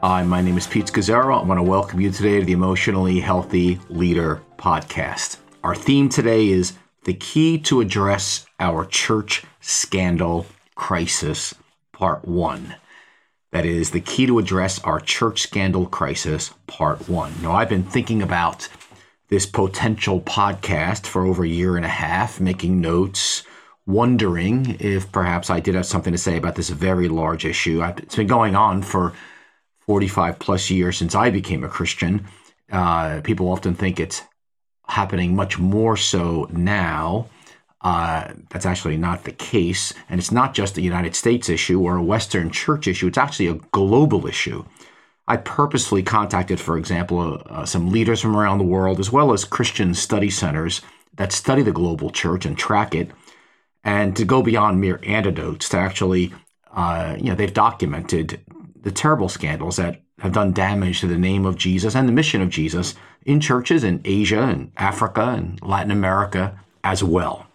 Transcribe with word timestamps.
Hi, 0.00 0.22
my 0.22 0.40
name 0.40 0.56
is 0.56 0.68
Pete 0.68 0.86
Scazzero. 0.86 1.40
I 1.40 1.44
want 1.44 1.58
to 1.58 1.62
welcome 1.64 2.00
you 2.00 2.12
today 2.12 2.38
to 2.38 2.44
the 2.46 2.52
Emotionally 2.52 3.18
Healthy 3.18 3.80
Leader 3.88 4.40
podcast. 4.56 5.38
Our 5.64 5.74
theme 5.74 6.08
today 6.08 6.50
is 6.50 6.74
the 7.02 7.14
key 7.14 7.58
to 7.62 7.80
address 7.80 8.46
our 8.60 8.84
church 8.84 9.42
scandal 9.60 10.46
crisis, 10.76 11.52
part 11.90 12.24
one. 12.24 12.76
That 13.50 13.66
is 13.66 13.90
the 13.90 14.00
key 14.00 14.26
to 14.26 14.38
address 14.38 14.78
our 14.84 15.00
church 15.00 15.42
scandal 15.42 15.86
crisis, 15.86 16.54
part 16.68 17.08
one. 17.08 17.32
Now, 17.42 17.50
I've 17.50 17.68
been 17.68 17.82
thinking 17.82 18.22
about 18.22 18.68
this 19.30 19.46
potential 19.46 20.20
podcast 20.20 21.08
for 21.08 21.26
over 21.26 21.42
a 21.42 21.48
year 21.48 21.76
and 21.76 21.84
a 21.84 21.88
half, 21.88 22.38
making 22.38 22.80
notes, 22.80 23.42
wondering 23.84 24.76
if 24.78 25.10
perhaps 25.10 25.50
I 25.50 25.58
did 25.58 25.74
have 25.74 25.86
something 25.86 26.12
to 26.12 26.18
say 26.18 26.36
about 26.36 26.54
this 26.54 26.68
very 26.68 27.08
large 27.08 27.44
issue. 27.44 27.82
It's 27.82 28.14
been 28.14 28.28
going 28.28 28.54
on 28.54 28.82
for 28.82 29.12
45 29.88 30.38
plus 30.38 30.68
years 30.68 30.98
since 30.98 31.14
I 31.14 31.30
became 31.30 31.64
a 31.64 31.68
Christian. 31.68 32.26
Uh, 32.70 33.22
people 33.24 33.50
often 33.50 33.74
think 33.74 33.98
it's 33.98 34.20
happening 34.86 35.34
much 35.34 35.58
more 35.58 35.96
so 35.96 36.46
now. 36.52 37.26
Uh, 37.80 38.34
that's 38.50 38.66
actually 38.66 38.98
not 38.98 39.24
the 39.24 39.32
case. 39.32 39.94
And 40.10 40.20
it's 40.20 40.30
not 40.30 40.52
just 40.52 40.76
a 40.76 40.82
United 40.82 41.16
States 41.16 41.48
issue 41.48 41.80
or 41.80 41.96
a 41.96 42.02
Western 42.02 42.50
church 42.50 42.86
issue, 42.86 43.06
it's 43.06 43.16
actually 43.16 43.46
a 43.46 43.54
global 43.72 44.26
issue. 44.26 44.62
I 45.26 45.38
purposefully 45.38 46.02
contacted, 46.02 46.60
for 46.60 46.76
example, 46.76 47.42
uh, 47.46 47.64
some 47.64 47.90
leaders 47.90 48.20
from 48.20 48.36
around 48.36 48.58
the 48.58 48.64
world, 48.64 49.00
as 49.00 49.10
well 49.10 49.32
as 49.32 49.44
Christian 49.44 49.94
study 49.94 50.28
centers 50.28 50.82
that 51.16 51.32
study 51.32 51.62
the 51.62 51.72
global 51.72 52.10
church 52.10 52.44
and 52.44 52.58
track 52.58 52.94
it, 52.94 53.10
and 53.84 54.14
to 54.16 54.26
go 54.26 54.42
beyond 54.42 54.82
mere 54.82 55.00
anecdotes, 55.06 55.70
to 55.70 55.78
actually, 55.78 56.34
uh, 56.74 57.16
you 57.18 57.30
know, 57.30 57.34
they've 57.34 57.54
documented 57.54 58.40
the 58.82 58.90
terrible 58.90 59.28
scandals 59.28 59.76
that 59.76 60.02
have 60.20 60.32
done 60.32 60.52
damage 60.52 61.00
to 61.00 61.06
the 61.06 61.18
name 61.18 61.46
of 61.46 61.56
Jesus 61.56 61.94
and 61.94 62.08
the 62.08 62.12
mission 62.12 62.42
of 62.42 62.50
Jesus 62.50 62.94
in 63.24 63.40
churches 63.40 63.84
in 63.84 64.00
Asia 64.04 64.42
and 64.42 64.72
Africa 64.76 65.34
and 65.36 65.60
Latin 65.62 65.90
America 65.90 66.58
as 66.82 67.04
well. 67.04 67.46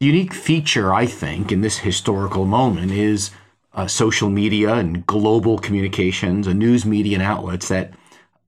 The 0.00 0.06
unique 0.06 0.34
feature, 0.34 0.92
I 0.92 1.06
think, 1.06 1.52
in 1.52 1.60
this 1.60 1.78
historical 1.78 2.44
moment 2.44 2.92
is 2.92 3.30
uh, 3.74 3.86
social 3.86 4.28
media 4.28 4.74
and 4.74 5.06
global 5.06 5.58
communications 5.58 6.46
and 6.46 6.58
news 6.58 6.84
media 6.84 7.16
and 7.16 7.22
outlets 7.22 7.68
that 7.68 7.92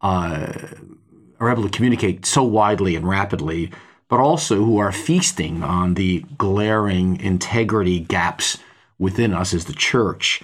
uh, 0.02 0.52
are 1.40 1.50
able 1.50 1.62
to 1.62 1.68
communicate 1.68 2.26
so 2.26 2.42
widely 2.42 2.94
and 2.96 3.08
rapidly, 3.08 3.70
but 4.08 4.20
also 4.20 4.56
who 4.56 4.78
are 4.78 4.92
feasting 4.92 5.62
on 5.62 5.94
the 5.94 6.24
glaring 6.36 7.20
integrity 7.20 8.00
gaps 8.00 8.58
within 8.98 9.32
us 9.32 9.54
as 9.54 9.64
the 9.64 9.72
church. 9.72 10.42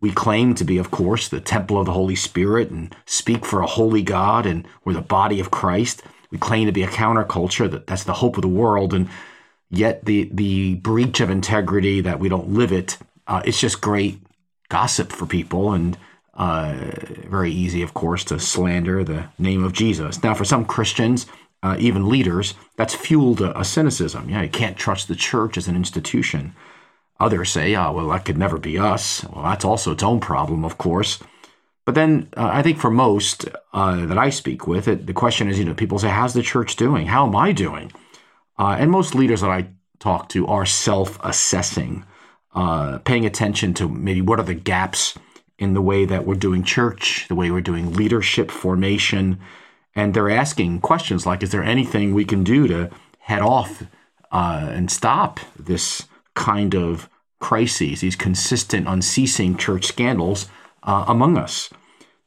We 0.00 0.12
claim 0.12 0.54
to 0.54 0.64
be, 0.64 0.78
of 0.78 0.90
course, 0.90 1.28
the 1.28 1.40
temple 1.40 1.78
of 1.78 1.86
the 1.86 1.92
Holy 1.92 2.16
Spirit 2.16 2.70
and 2.70 2.94
speak 3.06 3.44
for 3.44 3.60
a 3.60 3.66
holy 3.66 4.02
God, 4.02 4.46
and 4.46 4.66
we're 4.84 4.92
the 4.92 5.00
body 5.00 5.40
of 5.40 5.50
Christ. 5.50 6.02
We 6.30 6.38
claim 6.38 6.66
to 6.66 6.72
be 6.72 6.82
a 6.82 6.88
counterculture, 6.88 7.70
that 7.70 7.86
that's 7.86 8.04
the 8.04 8.14
hope 8.14 8.36
of 8.36 8.42
the 8.42 8.48
world, 8.48 8.92
and 8.92 9.08
yet 9.70 10.04
the 10.04 10.30
the 10.32 10.74
breach 10.76 11.20
of 11.20 11.30
integrity 11.30 12.00
that 12.00 12.20
we 12.20 12.28
don't 12.28 12.50
live 12.50 12.72
it, 12.72 12.98
uh, 13.26 13.42
it's 13.44 13.60
just 13.60 13.80
great 13.80 14.20
gossip 14.68 15.12
for 15.12 15.26
people 15.26 15.72
and 15.72 15.96
uh, 16.34 16.74
very 17.28 17.50
easy, 17.50 17.82
of 17.82 17.94
course, 17.94 18.24
to 18.24 18.38
slander 18.38 19.02
the 19.02 19.28
name 19.38 19.64
of 19.64 19.72
Jesus. 19.72 20.22
Now, 20.22 20.34
for 20.34 20.44
some 20.44 20.66
Christians, 20.66 21.26
uh, 21.62 21.76
even 21.78 22.08
leaders, 22.08 22.54
that's 22.76 22.94
fueled 22.94 23.40
a, 23.40 23.58
a 23.58 23.64
cynicism. 23.64 24.28
Yeah, 24.28 24.42
you 24.42 24.50
can't 24.50 24.76
trust 24.76 25.08
the 25.08 25.16
church 25.16 25.56
as 25.56 25.68
an 25.68 25.76
institution. 25.76 26.54
Others 27.18 27.50
say, 27.50 27.74
oh, 27.74 27.92
well, 27.92 28.08
that 28.08 28.24
could 28.24 28.36
never 28.36 28.58
be 28.58 28.78
us. 28.78 29.24
Well, 29.24 29.44
that's 29.44 29.64
also 29.64 29.92
its 29.92 30.02
own 30.02 30.20
problem, 30.20 30.64
of 30.64 30.76
course. 30.76 31.18
But 31.86 31.94
then 31.94 32.28
uh, 32.36 32.50
I 32.52 32.62
think 32.62 32.78
for 32.78 32.90
most 32.90 33.48
uh, 33.72 34.06
that 34.06 34.18
I 34.18 34.28
speak 34.30 34.66
with, 34.66 34.88
it, 34.88 35.06
the 35.06 35.12
question 35.12 35.48
is, 35.48 35.58
you 35.58 35.64
know, 35.64 35.72
people 35.72 35.98
say, 35.98 36.08
how's 36.08 36.34
the 36.34 36.42
church 36.42 36.76
doing? 36.76 37.06
How 37.06 37.26
am 37.26 37.34
I 37.34 37.52
doing? 37.52 37.92
Uh, 38.58 38.76
and 38.78 38.90
most 38.90 39.14
leaders 39.14 39.40
that 39.40 39.50
I 39.50 39.68
talk 39.98 40.28
to 40.30 40.46
are 40.46 40.66
self 40.66 41.18
assessing, 41.24 42.04
uh, 42.54 42.98
paying 42.98 43.24
attention 43.24 43.72
to 43.74 43.88
maybe 43.88 44.20
what 44.20 44.40
are 44.40 44.44
the 44.44 44.54
gaps 44.54 45.16
in 45.58 45.72
the 45.72 45.82
way 45.82 46.04
that 46.04 46.26
we're 46.26 46.34
doing 46.34 46.64
church, 46.64 47.26
the 47.28 47.34
way 47.34 47.50
we're 47.50 47.60
doing 47.60 47.94
leadership 47.94 48.50
formation. 48.50 49.38
And 49.94 50.12
they're 50.12 50.28
asking 50.28 50.80
questions 50.80 51.24
like, 51.24 51.42
is 51.42 51.52
there 51.52 51.62
anything 51.62 52.12
we 52.12 52.26
can 52.26 52.44
do 52.44 52.66
to 52.66 52.90
head 53.20 53.40
off 53.40 53.84
uh, 54.30 54.68
and 54.70 54.90
stop 54.90 55.40
this? 55.58 56.06
Kind 56.36 56.74
of 56.74 57.08
crises, 57.40 58.00
these 58.00 58.16
consistent, 58.16 58.86
unceasing 58.86 59.56
church 59.56 59.86
scandals 59.86 60.48
uh, 60.84 61.04
among 61.08 61.36
us. 61.36 61.68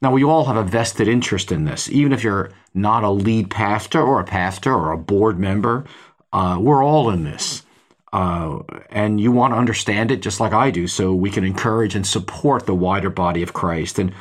Now, 0.02 0.12
we 0.12 0.24
all 0.24 0.46
have 0.46 0.58
a 0.58 0.64
vested 0.64 1.08
interest 1.08 1.52
in 1.52 1.66
this, 1.66 1.90
even 1.90 2.12
if 2.12 2.24
you're 2.24 2.52
not 2.74 3.04
a 3.04 3.10
lead 3.10 3.50
pastor 3.50 4.02
or 4.02 4.20
a 4.20 4.26
pastor 4.26 4.74
or 4.74 4.92
a 4.92 4.98
board 4.98 5.40
member. 5.40 5.86
Uh, 6.32 6.58
we're 6.60 6.84
all 6.84 7.10
in 7.10 7.24
this. 7.24 7.64
Uh, 8.12 8.60
and 8.90 9.20
you 9.20 9.32
want 9.32 9.54
to 9.54 9.58
understand 9.58 10.10
it 10.12 10.22
just 10.22 10.40
like 10.40 10.54
I 10.54 10.72
do, 10.72 10.88
so 10.88 11.14
we 11.14 11.30
can 11.30 11.44
encourage 11.44 11.96
and 11.96 12.08
support 12.08 12.66
the 12.66 12.76
wider 12.76 13.10
body 13.10 13.44
of 13.44 13.54
Christ. 13.54 14.00
And 14.00 14.14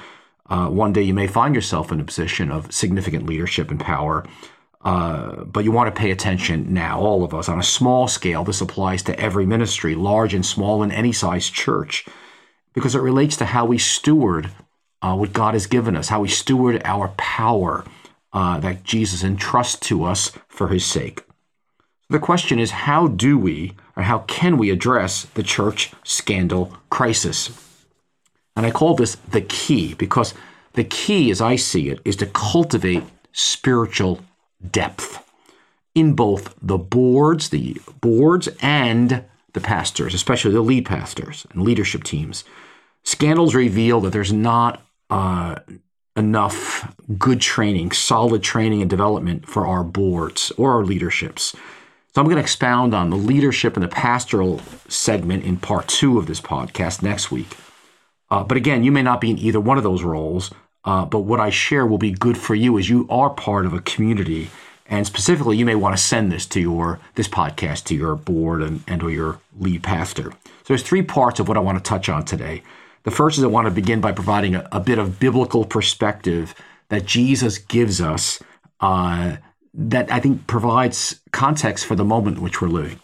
uh, 0.51 0.69
one 0.69 0.93
day 0.93 1.03
you 1.03 1.15
may 1.15 1.27
find 1.27 1.55
yourself 1.55 1.93
in 1.93 2.01
a 2.01 2.05
position 2.05 2.51
of 2.51 2.73
significant 2.73 3.27
leadership 3.27 3.71
and 3.71 3.81
power. 3.81 4.27
Uh, 4.83 5.45
but 5.45 5.65
you 5.65 5.73
want 5.73 5.93
to 5.93 6.01
pay 6.01 6.11
attention 6.11 6.73
now, 6.73 7.01
all 7.01 7.25
of 7.25 7.35
us, 7.35 7.49
on 7.49 7.59
a 7.59 7.65
small 7.65 8.07
scale. 8.07 8.45
This 8.45 8.61
applies 8.61 9.03
to 9.05 9.19
every 9.19 9.45
ministry, 9.45 9.95
large 9.95 10.35
and 10.35 10.47
small, 10.47 10.83
in 10.83 10.93
any 10.93 11.13
size 11.13 11.51
church, 11.51 12.07
because 12.75 12.95
it 12.95 13.01
relates 13.01 13.37
to 13.39 13.47
how 13.47 13.65
we 13.65 13.79
steward 13.79 14.51
uh, 15.03 15.15
what 15.17 15.33
God 15.33 15.55
has 15.55 15.67
given 15.67 15.97
us, 15.97 16.09
how 16.09 16.21
we 16.21 16.29
steward 16.29 16.81
our 16.85 17.09
power 17.17 17.85
uh, 18.33 18.59
that 18.61 18.85
Jesus 18.85 19.25
entrusts 19.25 19.79
to 19.89 20.05
us 20.05 20.33
for 20.49 20.69
his 20.69 20.85
sake. 20.85 21.25
The 22.11 22.19
question 22.19 22.59
is 22.59 22.71
how 22.71 23.09
do 23.09 23.39
we, 23.39 23.75
or 23.97 24.05
how 24.05 24.21
can 24.21 24.57
we 24.57 24.71
address 24.71 25.25
the 25.35 25.43
church 25.43 25.93
scandal 26.05 26.73
crisis? 26.89 27.51
And 28.57 28.65
I 28.65 28.71
call 28.71 28.95
this 28.95 29.17
the 29.17 29.43
key 29.43 29.95
because 29.95 30.35
the 30.73 30.85
key, 30.85 31.31
as 31.31 31.41
I 31.41 31.57
see 31.57 31.91
it, 31.91 32.01
is 32.05 32.17
to 32.17 32.27
cultivate 32.27 33.05
spiritual 33.33 34.21
depth 34.71 35.25
in 35.95 36.15
both 36.15 36.55
the 36.61 36.79
boards, 36.79 37.51
the 37.51 37.77
boards 38.01 38.49
and 38.61 39.25
the 39.53 39.61
pastors, 39.61 40.15
especially 40.15 40.53
the 40.53 40.61
lead 40.61 40.87
pastors 40.87 41.47
and 41.51 41.63
leadership 41.63 42.05
teams. 42.05 42.45
Scandals 43.03 43.55
reveal 43.55 44.01
that 44.01 44.11
there's 44.11 44.33
not 44.33 44.83
uh, 45.11 45.57
enough 46.17 46.95
good 47.19 47.41
training, 47.41 47.93
solid 47.93 48.43
training 48.43 48.83
and 48.83 48.91
development 48.91 49.49
for 49.49 49.67
our 49.67 49.85
boards 49.85 50.53
or 50.57 50.73
our 50.73 50.85
leaderships. 50.85 51.55
So 52.15 52.21
I'm 52.21 52.25
going 52.25 52.37
to 52.37 52.43
expound 52.43 52.95
on 52.95 53.11
the 53.11 53.17
leadership 53.17 53.77
and 53.77 53.85
the 53.85 53.89
pastoral 53.89 54.61
segment 54.89 55.45
in 55.45 55.57
part 55.57 55.89
two 55.89 56.19
of 56.19 56.27
this 56.27 56.41
podcast 56.41 57.03
next 57.03 57.31
week. 57.31 57.57
Uh, 58.31 58.45
but 58.45 58.57
again, 58.57 58.83
you 58.83 58.93
may 58.93 59.03
not 59.03 59.21
be 59.21 59.31
in 59.31 59.39
either 59.39 59.61
one 59.61 59.79
of 59.79 59.85
those 59.85 60.03
roles. 60.03 60.53
Uh, 60.89 61.05
but 61.05 61.19
what 61.19 61.39
I 61.39 61.51
share 61.51 61.85
will 61.85 61.99
be 61.99 62.13
good 62.13 62.39
for 62.39 62.55
you 62.55 62.79
as 62.79 62.89
you 62.89 63.07
are 63.11 63.29
part 63.29 63.67
of 63.67 63.75
a 63.75 63.81
community. 63.83 64.49
And 64.87 65.07
specifically, 65.07 65.59
you 65.59 65.67
may 65.67 65.75
want 65.75 65.95
to 65.95 66.03
send 66.03 66.33
this 66.33 66.47
to 66.47 66.61
your 66.61 66.99
this 67.15 67.29
podcast 67.29 67.85
to 67.85 67.95
your 67.95 68.17
board 68.17 68.63
and, 68.63 68.83
and 68.87 69.03
or 69.03 69.11
your 69.11 69.39
lead 69.61 69.83
pastor. 69.83 70.31
So 70.31 70.69
there's 70.69 70.83
three 70.83 71.03
parts 71.03 71.41
of 71.41 71.47
what 71.47 71.59
I 71.59 71.61
want 71.61 71.77
to 71.77 71.85
touch 71.87 72.09
on 72.09 72.25
today. 72.25 72.63
The 73.03 73.11
first 73.11 73.37
is 73.37 73.45
I 73.45 73.49
want 73.49 73.67
to 73.67 73.71
begin 73.71 74.01
by 74.01 74.13
providing 74.13 74.55
a, 74.55 74.67
a 74.73 74.81
bit 74.81 74.99
of 74.99 75.21
biblical 75.21 75.67
perspective 75.67 76.55
that 76.89 77.05
Jesus 77.05 77.59
gives 77.59 78.01
us 78.01 78.43
uh, 78.81 79.37
that 79.75 80.11
I 80.11 80.21
think 80.21 80.47
provides 80.47 81.21
context 81.33 81.85
for 81.85 81.97
the 81.97 82.05
moment 82.05 82.39
in 82.39 82.43
which 82.43 82.63
we're 82.63 82.69
living. 82.69 82.99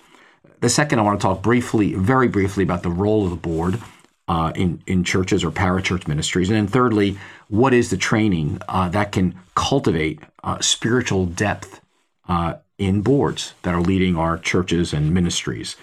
The 0.61 0.71
second, 0.71 1.01
I 1.01 1.03
want 1.03 1.21
to 1.21 1.27
talk 1.27 1.43
briefly, 1.43 1.93
very 1.93 2.29
briefly, 2.29 2.65
about 2.65 2.83
the 2.83 2.91
role 2.91 3.25
of 3.25 3.31
the 3.31 3.37
board 3.37 3.79
uh, 4.29 4.53
in 4.55 4.83
in 4.87 5.05
churches 5.05 5.45
or 5.45 5.51
parachurch 5.51 6.09
ministries, 6.09 6.49
and 6.49 6.57
then 6.57 6.67
thirdly, 6.67 7.19
what 7.49 7.75
is 7.75 7.91
the 7.91 7.97
training 7.97 8.59
uh, 8.69 8.89
that 8.89 9.13
can 9.13 9.35
cultivate 9.55 10.21
uh, 10.43 10.61
spiritual 10.61 11.27
depth 11.27 11.81
uh, 12.29 12.55
in 12.79 13.03
boards 13.03 13.55
that 13.63 13.75
are 13.75 13.81
leading 13.81 14.17
our 14.17 14.39
churches 14.39 14.93
and 14.93 15.13
ministries. 15.13 15.77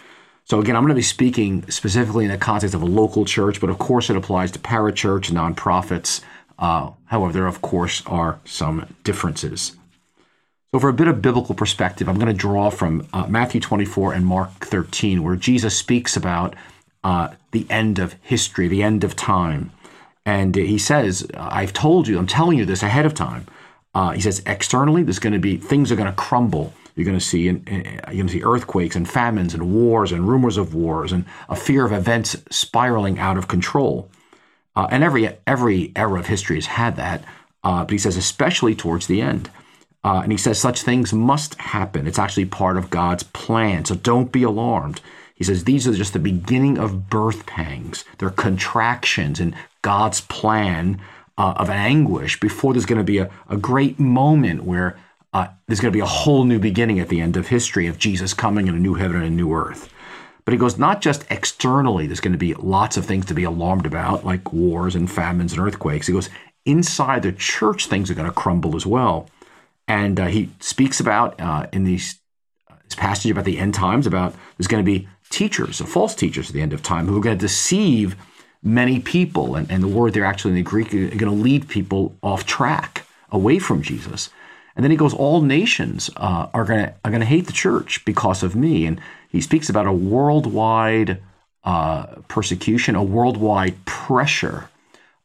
So 0.45 0.59
again, 0.59 0.75
I'm 0.75 0.83
going 0.83 0.89
to 0.89 0.95
be 0.95 1.01
speaking 1.01 1.69
specifically 1.69 2.25
in 2.25 2.31
the 2.31 2.37
context 2.37 2.75
of 2.75 2.81
a 2.81 2.85
local 2.85 3.25
church, 3.25 3.61
but 3.61 3.69
of 3.69 3.77
course 3.77 4.09
it 4.09 4.17
applies 4.17 4.51
to 4.51 4.59
parachurch, 4.59 5.31
nonprofits. 5.31 6.21
Uh, 6.59 6.91
however, 7.05 7.31
there 7.31 7.47
of 7.47 7.61
course 7.61 8.03
are 8.05 8.39
some 8.45 8.93
differences. 9.03 9.75
So, 10.73 10.79
for 10.79 10.89
a 10.89 10.93
bit 10.93 11.07
of 11.07 11.21
biblical 11.21 11.53
perspective, 11.53 12.07
I'm 12.07 12.15
going 12.15 12.27
to 12.27 12.33
draw 12.33 12.69
from 12.69 13.07
uh, 13.11 13.27
Matthew 13.27 13.59
24 13.59 14.13
and 14.13 14.25
Mark 14.25 14.51
13, 14.65 15.21
where 15.21 15.35
Jesus 15.35 15.77
speaks 15.77 16.15
about 16.15 16.55
uh, 17.03 17.29
the 17.51 17.65
end 17.69 17.99
of 17.99 18.15
history, 18.21 18.67
the 18.67 18.83
end 18.83 19.03
of 19.03 19.15
time. 19.15 19.71
And 20.25 20.55
he 20.55 20.77
says, 20.77 21.27
I've 21.35 21.73
told 21.73 22.07
you, 22.07 22.17
I'm 22.17 22.27
telling 22.27 22.57
you 22.57 22.65
this 22.65 22.83
ahead 22.83 23.05
of 23.05 23.13
time. 23.13 23.47
Uh, 23.93 24.11
he 24.11 24.21
says, 24.21 24.41
externally, 24.45 25.03
there's 25.03 25.19
going 25.19 25.33
to 25.33 25.39
be 25.39 25.57
things 25.57 25.91
are 25.91 25.95
going 25.95 26.07
to 26.07 26.13
crumble. 26.13 26.73
You're 26.95 27.05
going 27.05 27.17
to 27.17 27.25
see 27.25 27.41
you're 27.41 27.53
going 27.55 28.27
to 28.27 28.29
see 28.29 28.43
earthquakes 28.43 28.95
and 28.95 29.09
famines 29.09 29.53
and 29.53 29.73
wars 29.73 30.11
and 30.11 30.27
rumors 30.27 30.57
of 30.57 30.75
wars 30.75 31.11
and 31.11 31.25
a 31.49 31.55
fear 31.55 31.85
of 31.85 31.91
events 31.91 32.35
spiraling 32.49 33.17
out 33.17 33.37
of 33.37 33.47
control. 33.47 34.09
Uh, 34.75 34.87
and 34.91 35.03
every 35.03 35.29
every 35.47 35.91
era 35.95 36.19
of 36.19 36.27
history 36.27 36.57
has 36.57 36.67
had 36.67 36.95
that. 36.97 37.23
Uh, 37.63 37.83
but 37.83 37.91
he 37.91 37.97
says, 37.97 38.17
especially 38.17 38.75
towards 38.75 39.07
the 39.07 39.21
end. 39.21 39.49
Uh, 40.03 40.21
and 40.23 40.31
he 40.31 40.37
says, 40.37 40.59
such 40.59 40.81
things 40.81 41.13
must 41.13 41.55
happen. 41.55 42.07
It's 42.07 42.17
actually 42.17 42.45
part 42.45 42.75
of 42.75 42.89
God's 42.89 43.23
plan. 43.23 43.85
So 43.85 43.95
don't 43.95 44.31
be 44.31 44.43
alarmed. 44.43 44.99
He 45.41 45.45
says, 45.45 45.63
these 45.63 45.87
are 45.87 45.93
just 45.95 46.13
the 46.13 46.19
beginning 46.19 46.77
of 46.77 47.09
birth 47.09 47.47
pangs. 47.47 48.05
They're 48.19 48.29
contractions 48.29 49.39
in 49.39 49.55
God's 49.81 50.21
plan 50.21 51.01
uh, 51.35 51.55
of 51.57 51.67
anguish 51.67 52.39
before 52.39 52.73
there's 52.73 52.85
going 52.85 52.99
to 52.99 53.03
be 53.03 53.17
a, 53.17 53.27
a 53.49 53.57
great 53.57 53.99
moment 53.99 54.65
where 54.65 54.99
uh, 55.33 55.47
there's 55.65 55.79
going 55.79 55.91
to 55.91 55.97
be 55.97 55.99
a 55.99 56.05
whole 56.05 56.43
new 56.43 56.59
beginning 56.59 56.99
at 56.99 57.09
the 57.09 57.19
end 57.19 57.37
of 57.37 57.47
history 57.47 57.87
of 57.87 57.97
Jesus 57.97 58.35
coming 58.35 58.67
in 58.67 58.75
a 58.75 58.79
new 58.79 58.93
heaven 58.93 59.15
and 59.15 59.25
a 59.25 59.29
new 59.31 59.51
earth. 59.51 59.91
But 60.45 60.51
he 60.51 60.59
goes, 60.59 60.77
not 60.77 61.01
just 61.01 61.25
externally, 61.31 62.05
there's 62.05 62.19
going 62.19 62.33
to 62.33 62.37
be 62.37 62.53
lots 62.53 62.95
of 62.95 63.07
things 63.07 63.25
to 63.25 63.33
be 63.33 63.43
alarmed 63.43 63.87
about, 63.87 64.23
like 64.23 64.53
wars 64.53 64.93
and 64.93 65.09
famines 65.09 65.53
and 65.53 65.61
earthquakes. 65.63 66.05
He 66.05 66.13
goes, 66.13 66.29
inside 66.67 67.23
the 67.23 67.31
church, 67.31 67.87
things 67.87 68.11
are 68.11 68.13
going 68.13 68.29
to 68.29 68.31
crumble 68.31 68.75
as 68.75 68.85
well. 68.85 69.27
And 69.87 70.19
uh, 70.19 70.27
he 70.27 70.51
speaks 70.59 70.99
about 70.99 71.41
uh, 71.41 71.65
in 71.73 71.83
these, 71.83 72.19
uh, 72.69 72.75
this 72.83 72.93
passage 72.93 73.31
about 73.31 73.45
the 73.45 73.57
end 73.57 73.73
times, 73.73 74.05
about 74.05 74.35
there's 74.55 74.67
going 74.67 74.85
to 74.85 74.91
be 74.91 75.07
teachers, 75.31 75.81
false 75.81 76.13
teachers 76.13 76.49
at 76.49 76.53
the 76.53 76.61
end 76.61 76.73
of 76.73 76.83
time, 76.83 77.07
who 77.07 77.17
are 77.17 77.21
going 77.21 77.37
to 77.37 77.47
deceive 77.47 78.15
many 78.61 78.99
people. 78.99 79.55
And, 79.55 79.71
and 79.71 79.81
the 79.81 79.87
word 79.87 80.13
there 80.13 80.25
actually 80.25 80.51
in 80.51 80.57
the 80.57 80.61
Greek 80.61 80.93
is 80.93 81.09
going 81.09 81.35
to 81.35 81.43
lead 81.43 81.67
people 81.67 82.15
off 82.21 82.45
track, 82.45 83.05
away 83.31 83.57
from 83.59 83.81
Jesus. 83.81 84.29
And 84.75 84.83
then 84.83 84.91
he 84.91 84.97
goes, 84.97 85.13
all 85.13 85.41
nations 85.41 86.09
uh, 86.17 86.47
are 86.53 86.65
going 86.65 86.85
to 86.85 86.93
are 87.03 87.11
to 87.11 87.25
hate 87.25 87.47
the 87.47 87.53
church 87.53 88.05
because 88.05 88.43
of 88.43 88.55
me. 88.55 88.85
And 88.85 89.01
he 89.29 89.41
speaks 89.41 89.69
about 89.69 89.87
a 89.87 89.91
worldwide 89.91 91.21
uh, 91.63 92.05
persecution, 92.27 92.95
a 92.95 93.03
worldwide 93.03 93.83
pressure 93.85 94.69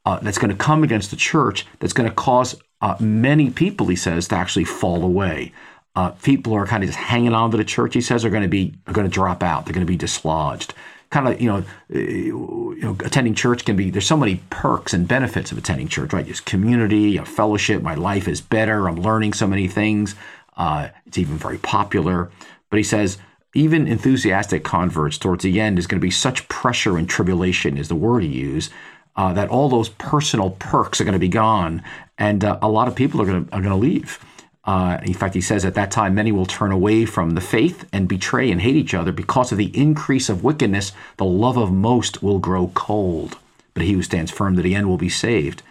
uh, 0.04 0.18
that's 0.20 0.38
going 0.38 0.50
to 0.50 0.64
come 0.64 0.82
against 0.82 1.10
the 1.10 1.16
church. 1.16 1.66
That's 1.78 1.92
going 1.92 2.08
to 2.08 2.14
cause 2.14 2.56
uh, 2.80 2.96
many 3.00 3.50
people, 3.50 3.86
he 3.86 3.96
says, 3.96 4.28
to 4.28 4.36
actually 4.36 4.64
fall 4.64 5.04
away. 5.04 5.52
Uh, 5.96 6.10
people 6.10 6.52
are 6.52 6.66
kind 6.66 6.84
of 6.84 6.88
just 6.88 6.98
hanging 6.98 7.32
on 7.32 7.50
to 7.50 7.56
the 7.56 7.64
church. 7.64 7.94
He 7.94 8.00
says 8.00 8.24
are 8.24 8.30
going 8.30 8.42
to 8.42 8.48
be 8.48 8.74
are 8.86 8.92
going 8.92 9.08
to 9.08 9.12
drop 9.12 9.42
out. 9.42 9.64
They're 9.64 9.74
going 9.74 9.86
to 9.86 9.90
be 9.90 9.96
dislodged 9.96 10.74
kind 11.10 11.28
of 11.28 11.40
you 11.40 11.48
know, 11.48 11.58
uh, 11.94 11.98
you 11.98 12.78
know, 12.82 12.96
attending 13.04 13.34
church 13.34 13.64
can 13.64 13.76
be. 13.76 13.90
There's 13.90 14.06
so 14.06 14.16
many 14.16 14.40
perks 14.50 14.92
and 14.92 15.06
benefits 15.06 15.52
of 15.52 15.58
attending 15.58 15.88
church, 15.88 16.12
right? 16.12 16.26
Just 16.26 16.44
community, 16.44 17.16
a 17.16 17.24
fellowship. 17.24 17.82
My 17.82 17.94
life 17.94 18.28
is 18.28 18.40
better. 18.40 18.88
I'm 18.88 19.00
learning 19.00 19.32
so 19.32 19.46
many 19.46 19.68
things. 19.68 20.14
Uh, 20.56 20.88
it's 21.06 21.18
even 21.18 21.36
very 21.36 21.58
popular. 21.58 22.30
But 22.70 22.78
he 22.78 22.82
says 22.82 23.18
even 23.54 23.86
enthusiastic 23.86 24.64
converts 24.64 25.18
towards 25.18 25.44
the 25.44 25.60
end 25.60 25.78
is 25.78 25.86
going 25.86 26.00
to 26.00 26.04
be 26.04 26.10
such 26.10 26.46
pressure 26.48 26.98
and 26.98 27.08
tribulation 27.08 27.78
is 27.78 27.88
the 27.88 27.94
word 27.94 28.22
he 28.22 28.28
used. 28.28 28.72
Uh, 29.14 29.32
that 29.32 29.48
all 29.48 29.70
those 29.70 29.88
personal 29.88 30.50
perks 30.50 31.00
are 31.00 31.04
going 31.04 31.14
to 31.14 31.18
be 31.18 31.28
gone, 31.28 31.82
and 32.18 32.44
uh, 32.44 32.58
a 32.60 32.68
lot 32.68 32.86
of 32.86 32.94
people 32.94 33.22
are 33.22 33.24
going 33.24 33.46
to 33.46 33.52
are 33.54 33.62
going 33.62 33.70
to 33.70 33.74
leave. 33.74 34.22
Uh, 34.66 34.98
in 35.04 35.14
fact, 35.14 35.34
he 35.34 35.40
says 35.40 35.64
at 35.64 35.74
that 35.74 35.92
time, 35.92 36.14
many 36.14 36.32
will 36.32 36.44
turn 36.46 36.72
away 36.72 37.06
from 37.06 37.30
the 37.30 37.40
faith 37.40 37.88
and 37.92 38.08
betray 38.08 38.50
and 38.50 38.60
hate 38.60 38.74
each 38.74 38.94
other 38.94 39.12
because 39.12 39.52
of 39.52 39.58
the 39.58 39.76
increase 39.78 40.28
of 40.28 40.42
wickedness. 40.42 40.92
The 41.18 41.24
love 41.24 41.56
of 41.56 41.70
most 41.72 42.22
will 42.22 42.40
grow 42.40 42.72
cold, 42.74 43.38
but 43.74 43.84
he 43.84 43.92
who 43.92 44.02
stands 44.02 44.32
firm 44.32 44.56
to 44.56 44.62
the 44.62 44.74
end 44.74 44.88
will 44.88 44.98
be 44.98 45.08
saved. 45.08 45.62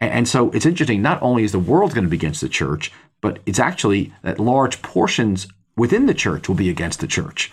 And, 0.00 0.10
and 0.10 0.28
so 0.28 0.50
it's 0.50 0.66
interesting. 0.66 1.00
Not 1.00 1.22
only 1.22 1.44
is 1.44 1.52
the 1.52 1.60
world 1.60 1.94
going 1.94 2.04
to 2.04 2.10
be 2.10 2.16
against 2.16 2.40
the 2.40 2.48
church, 2.48 2.92
but 3.20 3.38
it's 3.46 3.60
actually 3.60 4.12
that 4.22 4.40
large 4.40 4.82
portions 4.82 5.46
within 5.76 6.06
the 6.06 6.14
church 6.14 6.48
will 6.48 6.56
be 6.56 6.68
against 6.68 6.98
the 6.98 7.06
church, 7.06 7.52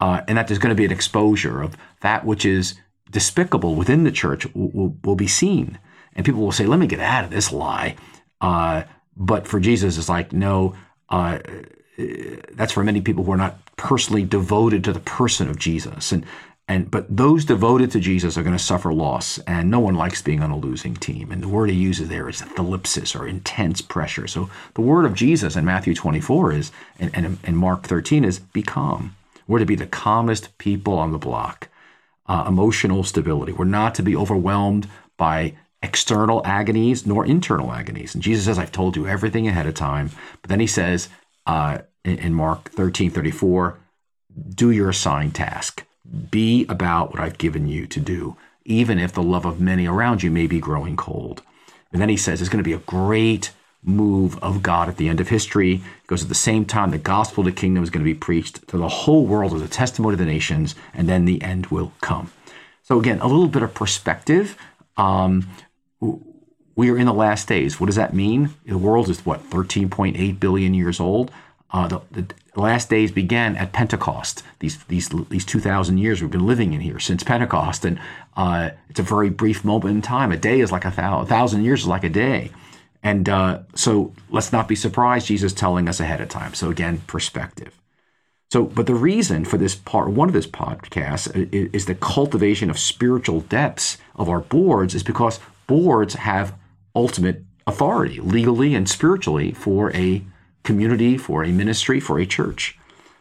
uh, 0.00 0.20
and 0.28 0.38
that 0.38 0.46
there's 0.46 0.60
going 0.60 0.74
to 0.74 0.80
be 0.80 0.84
an 0.84 0.92
exposure 0.92 1.60
of 1.60 1.76
that 2.00 2.24
which 2.24 2.44
is 2.44 2.76
despicable 3.10 3.74
within 3.74 4.04
the 4.04 4.12
church 4.12 4.46
will, 4.54 4.70
will, 4.70 4.96
will 5.02 5.16
be 5.16 5.26
seen, 5.26 5.78
and 6.14 6.24
people 6.24 6.40
will 6.40 6.52
say, 6.52 6.66
"Let 6.66 6.78
me 6.78 6.86
get 6.86 7.00
out 7.00 7.24
of 7.24 7.30
this 7.30 7.52
lie." 7.52 7.96
Uh, 8.40 8.84
but 9.18 9.46
for 9.46 9.58
Jesus, 9.58 9.98
it's 9.98 10.08
like, 10.08 10.32
no, 10.32 10.74
uh, 11.08 11.38
that's 12.52 12.72
for 12.72 12.84
many 12.84 13.00
people 13.00 13.24
who 13.24 13.32
are 13.32 13.36
not 13.36 13.58
personally 13.76 14.24
devoted 14.24 14.84
to 14.84 14.92
the 14.92 15.00
person 15.00 15.48
of 15.48 15.58
Jesus. 15.58 16.12
And, 16.12 16.24
and 16.68 16.90
but 16.90 17.06
those 17.14 17.44
devoted 17.44 17.90
to 17.92 18.00
Jesus 18.00 18.36
are 18.36 18.42
going 18.42 18.56
to 18.56 18.62
suffer 18.62 18.92
loss, 18.92 19.38
and 19.40 19.70
no 19.70 19.80
one 19.80 19.94
likes 19.94 20.22
being 20.22 20.42
on 20.42 20.50
a 20.50 20.56
losing 20.56 20.94
team. 20.94 21.32
And 21.32 21.42
the 21.42 21.48
word 21.48 21.70
he 21.70 21.76
uses 21.76 22.08
there 22.08 22.28
is 22.28 22.42
thlipsis 22.42 23.18
or 23.18 23.26
intense 23.26 23.80
pressure. 23.80 24.28
So 24.28 24.50
the 24.74 24.82
word 24.82 25.04
of 25.04 25.14
Jesus 25.14 25.56
in 25.56 25.64
Matthew 25.64 25.94
24 25.94 26.52
is, 26.52 26.72
and, 27.00 27.10
and 27.14 27.38
in 27.42 27.56
Mark 27.56 27.84
13 27.84 28.24
is, 28.24 28.38
be 28.38 28.62
calm. 28.62 29.16
We're 29.48 29.58
to 29.60 29.66
be 29.66 29.76
the 29.76 29.86
calmest 29.86 30.56
people 30.58 30.98
on 30.98 31.12
the 31.12 31.18
block. 31.18 31.68
Uh, 32.26 32.44
emotional 32.46 33.02
stability. 33.02 33.52
We're 33.52 33.64
not 33.64 33.94
to 33.94 34.02
be 34.02 34.14
overwhelmed 34.14 34.86
by 35.16 35.54
external 35.82 36.44
agonies 36.44 37.06
nor 37.06 37.24
internal 37.24 37.72
agonies. 37.72 38.14
And 38.14 38.22
Jesus 38.22 38.44
says, 38.44 38.58
I've 38.58 38.72
told 38.72 38.96
you 38.96 39.06
everything 39.06 39.46
ahead 39.46 39.66
of 39.66 39.74
time. 39.74 40.10
But 40.42 40.50
then 40.50 40.60
he 40.60 40.66
says 40.66 41.08
uh, 41.46 41.78
in, 42.04 42.34
Mark 42.34 42.70
13 42.70 43.10
34, 43.10 43.78
do 44.54 44.70
your 44.70 44.90
assigned 44.90 45.34
task. 45.34 45.84
Be 46.30 46.66
about 46.68 47.10
what 47.10 47.20
I've 47.20 47.38
given 47.38 47.68
you 47.68 47.86
to 47.86 48.00
do, 48.00 48.36
even 48.64 48.98
if 48.98 49.12
the 49.12 49.22
love 49.22 49.44
of 49.44 49.60
many 49.60 49.86
around 49.86 50.22
you 50.22 50.30
may 50.30 50.46
be 50.46 50.58
growing 50.58 50.96
cold. 50.96 51.42
And 51.92 52.00
then 52.00 52.08
he 52.08 52.16
says, 52.16 52.40
it's 52.40 52.50
going 52.50 52.62
to 52.62 52.68
be 52.68 52.74
a 52.74 52.78
great 52.78 53.52
move 53.82 54.42
of 54.42 54.62
God 54.62 54.88
at 54.88 54.96
the 54.96 55.08
end 55.08 55.20
of 55.20 55.28
history 55.28 55.82
because 56.02 56.22
at 56.22 56.28
the 56.28 56.34
same 56.34 56.64
time 56.64 56.90
the 56.90 56.98
gospel 56.98 57.42
of 57.42 57.46
the 57.46 57.60
kingdom 57.60 57.82
is 57.84 57.90
going 57.90 58.04
to 58.04 58.12
be 58.12 58.18
preached 58.18 58.66
to 58.68 58.76
the 58.76 58.88
whole 58.88 59.24
world 59.24 59.54
as 59.54 59.62
a 59.62 59.68
testimony 59.68 60.16
to 60.16 60.24
the 60.24 60.30
nations, 60.30 60.74
and 60.92 61.08
then 61.08 61.24
the 61.24 61.40
end 61.42 61.66
will 61.66 61.92
come. 62.00 62.32
So 62.82 62.98
again, 62.98 63.20
a 63.20 63.26
little 63.26 63.48
bit 63.48 63.62
of 63.62 63.74
perspective. 63.74 64.56
Um, 64.96 65.48
we 66.00 66.90
are 66.90 66.96
in 66.96 67.06
the 67.06 67.12
last 67.12 67.48
days. 67.48 67.80
What 67.80 67.86
does 67.86 67.96
that 67.96 68.14
mean? 68.14 68.54
The 68.64 68.78
world 68.78 69.08
is 69.08 69.26
what 69.26 69.42
13.8 69.50 70.38
billion 70.38 70.74
years 70.74 71.00
old. 71.00 71.30
Uh, 71.70 71.88
the, 71.88 72.00
the, 72.10 72.34
last 72.54 72.88
days 72.88 73.12
began 73.12 73.56
at 73.56 73.72
Pentecost. 73.72 74.42
These 74.60 74.82
these 74.84 75.08
these 75.28 75.44
2,000 75.44 75.98
years 75.98 76.20
we've 76.20 76.30
been 76.30 76.46
living 76.46 76.72
in 76.72 76.80
here 76.80 76.98
since 76.98 77.22
Pentecost, 77.22 77.84
and 77.84 78.00
uh, 78.36 78.70
it's 78.88 79.00
a 79.00 79.02
very 79.02 79.28
brief 79.28 79.64
moment 79.64 79.96
in 79.96 80.02
time. 80.02 80.32
A 80.32 80.36
day 80.36 80.60
is 80.60 80.72
like 80.72 80.84
a 80.84 80.90
thousand, 80.90 81.26
a 81.26 81.28
thousand 81.28 81.64
years 81.64 81.82
is 81.82 81.86
like 81.86 82.04
a 82.04 82.08
day, 82.08 82.50
and 83.02 83.28
uh, 83.28 83.60
so 83.74 84.14
let's 84.30 84.52
not 84.52 84.66
be 84.66 84.74
surprised. 84.74 85.26
Jesus 85.26 85.52
telling 85.52 85.88
us 85.88 86.00
ahead 86.00 86.20
of 86.20 86.28
time. 86.28 86.54
So 86.54 86.70
again, 86.70 87.02
perspective. 87.06 87.78
So, 88.50 88.64
but 88.64 88.86
the 88.86 88.94
reason 88.94 89.44
for 89.44 89.58
this 89.58 89.74
part 89.74 90.08
one 90.08 90.28
of 90.28 90.34
this 90.34 90.46
podcast 90.46 91.52
is, 91.52 91.70
is 91.72 91.86
the 91.86 91.94
cultivation 91.94 92.70
of 92.70 92.78
spiritual 92.78 93.40
depths 93.40 93.98
of 94.16 94.28
our 94.30 94.40
boards 94.40 94.94
is 94.94 95.02
because 95.02 95.38
boards 95.68 96.14
have 96.14 96.56
ultimate 96.96 97.44
authority 97.68 98.18
legally 98.20 98.74
and 98.74 98.88
spiritually 98.88 99.52
for 99.52 99.94
a 99.94 100.24
community, 100.64 101.16
for 101.16 101.44
a 101.44 101.52
ministry, 101.52 102.00
for 102.00 102.18
a 102.18 102.26
church. 102.26 102.76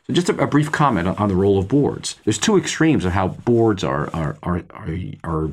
So 0.08 0.14
just 0.14 0.30
a, 0.30 0.38
a 0.42 0.48
brief 0.48 0.72
comment 0.72 1.08
on, 1.08 1.30
the 1.30 1.36
role 1.36 1.60
of 1.60 1.68
boards. 1.68 2.16
There's 2.24 2.40
two 2.40 2.58
extremes 2.58 3.06
of 3.06 3.12
how 3.12 3.28
boards 3.28 3.84
are 3.84 4.10
are 4.14 4.38
are, 4.42 4.64
are, 4.72 4.98
are 5.24 5.50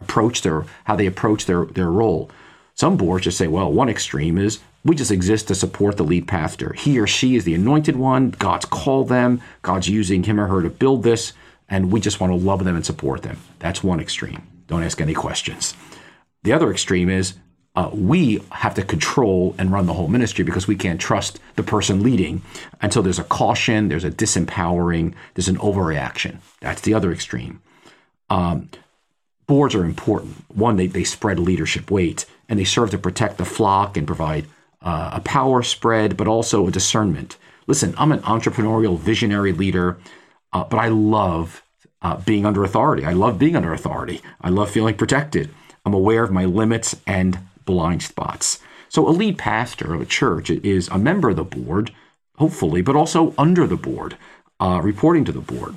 approached 0.00 0.44
or 0.44 0.66
how 0.84 0.96
they 0.96 1.06
approach 1.06 1.46
their 1.46 1.64
their 1.64 1.90
role. 1.90 2.30
Some 2.74 2.98
boards 2.98 3.24
just 3.24 3.38
say, 3.38 3.46
well, 3.46 3.72
one 3.72 3.88
extreme 3.88 4.36
is 4.36 4.58
we 4.84 4.94
just 4.94 5.10
exist 5.10 5.48
to 5.48 5.54
support 5.54 5.96
the 5.96 6.04
lead 6.04 6.28
pastor. 6.28 6.74
He 6.74 6.98
or 6.98 7.06
she 7.06 7.36
is 7.36 7.44
the 7.44 7.54
anointed 7.54 7.96
one. 7.96 8.30
God's 8.30 8.66
called 8.66 9.08
them. 9.08 9.40
God's 9.62 9.88
using 9.88 10.24
him 10.24 10.38
or 10.38 10.46
her 10.46 10.62
to 10.62 10.68
build 10.68 11.02
this, 11.02 11.32
and 11.68 11.90
we 11.90 12.00
just 12.00 12.20
want 12.20 12.32
to 12.32 12.36
love 12.36 12.64
them 12.64 12.76
and 12.76 12.84
support 12.84 13.22
them. 13.22 13.38
That's 13.60 13.82
one 13.82 14.00
extreme. 14.00 14.46
Don't 14.66 14.82
ask 14.82 15.00
any 15.00 15.14
questions. 15.14 15.74
The 16.46 16.52
other 16.52 16.70
extreme 16.70 17.10
is 17.10 17.34
uh, 17.74 17.90
we 17.92 18.40
have 18.52 18.74
to 18.74 18.82
control 18.84 19.56
and 19.58 19.72
run 19.72 19.86
the 19.86 19.94
whole 19.94 20.06
ministry 20.06 20.44
because 20.44 20.68
we 20.68 20.76
can't 20.76 21.00
trust 21.00 21.40
the 21.56 21.64
person 21.64 22.04
leading 22.04 22.42
until 22.80 23.02
there's 23.02 23.18
a 23.18 23.24
caution, 23.24 23.88
there's 23.88 24.04
a 24.04 24.12
disempowering, 24.12 25.14
there's 25.34 25.48
an 25.48 25.56
overreaction. 25.56 26.36
That's 26.60 26.82
the 26.82 26.94
other 26.94 27.10
extreme. 27.10 27.60
Um, 28.30 28.70
boards 29.48 29.74
are 29.74 29.84
important. 29.84 30.36
One, 30.46 30.76
they, 30.76 30.86
they 30.86 31.02
spread 31.02 31.40
leadership 31.40 31.90
weight 31.90 32.26
and 32.48 32.60
they 32.60 32.64
serve 32.64 32.92
to 32.92 32.98
protect 32.98 33.38
the 33.38 33.44
flock 33.44 33.96
and 33.96 34.06
provide 34.06 34.46
uh, 34.82 35.10
a 35.14 35.20
power 35.22 35.64
spread, 35.64 36.16
but 36.16 36.28
also 36.28 36.68
a 36.68 36.70
discernment. 36.70 37.38
Listen, 37.66 37.92
I'm 37.98 38.12
an 38.12 38.20
entrepreneurial, 38.20 38.96
visionary 38.96 39.52
leader, 39.52 39.98
uh, 40.52 40.62
but 40.62 40.78
I 40.78 40.90
love 40.90 41.64
uh, 42.02 42.18
being 42.18 42.46
under 42.46 42.62
authority. 42.62 43.04
I 43.04 43.14
love 43.14 43.36
being 43.36 43.56
under 43.56 43.72
authority. 43.72 44.22
I 44.40 44.50
love 44.50 44.70
feeling 44.70 44.94
protected. 44.94 45.50
I'm 45.86 45.94
aware 45.94 46.24
of 46.24 46.32
my 46.32 46.44
limits 46.44 46.96
and 47.06 47.38
blind 47.64 48.02
spots. 48.02 48.58
So, 48.88 49.08
a 49.08 49.10
lead 49.10 49.38
pastor 49.38 49.94
of 49.94 50.00
a 50.00 50.06
church 50.06 50.50
is 50.50 50.88
a 50.88 50.98
member 50.98 51.30
of 51.30 51.36
the 51.36 51.44
board, 51.44 51.92
hopefully, 52.36 52.82
but 52.82 52.96
also 52.96 53.32
under 53.38 53.66
the 53.66 53.76
board, 53.76 54.16
uh, 54.60 54.80
reporting 54.82 55.24
to 55.26 55.32
the 55.32 55.40
board. 55.40 55.76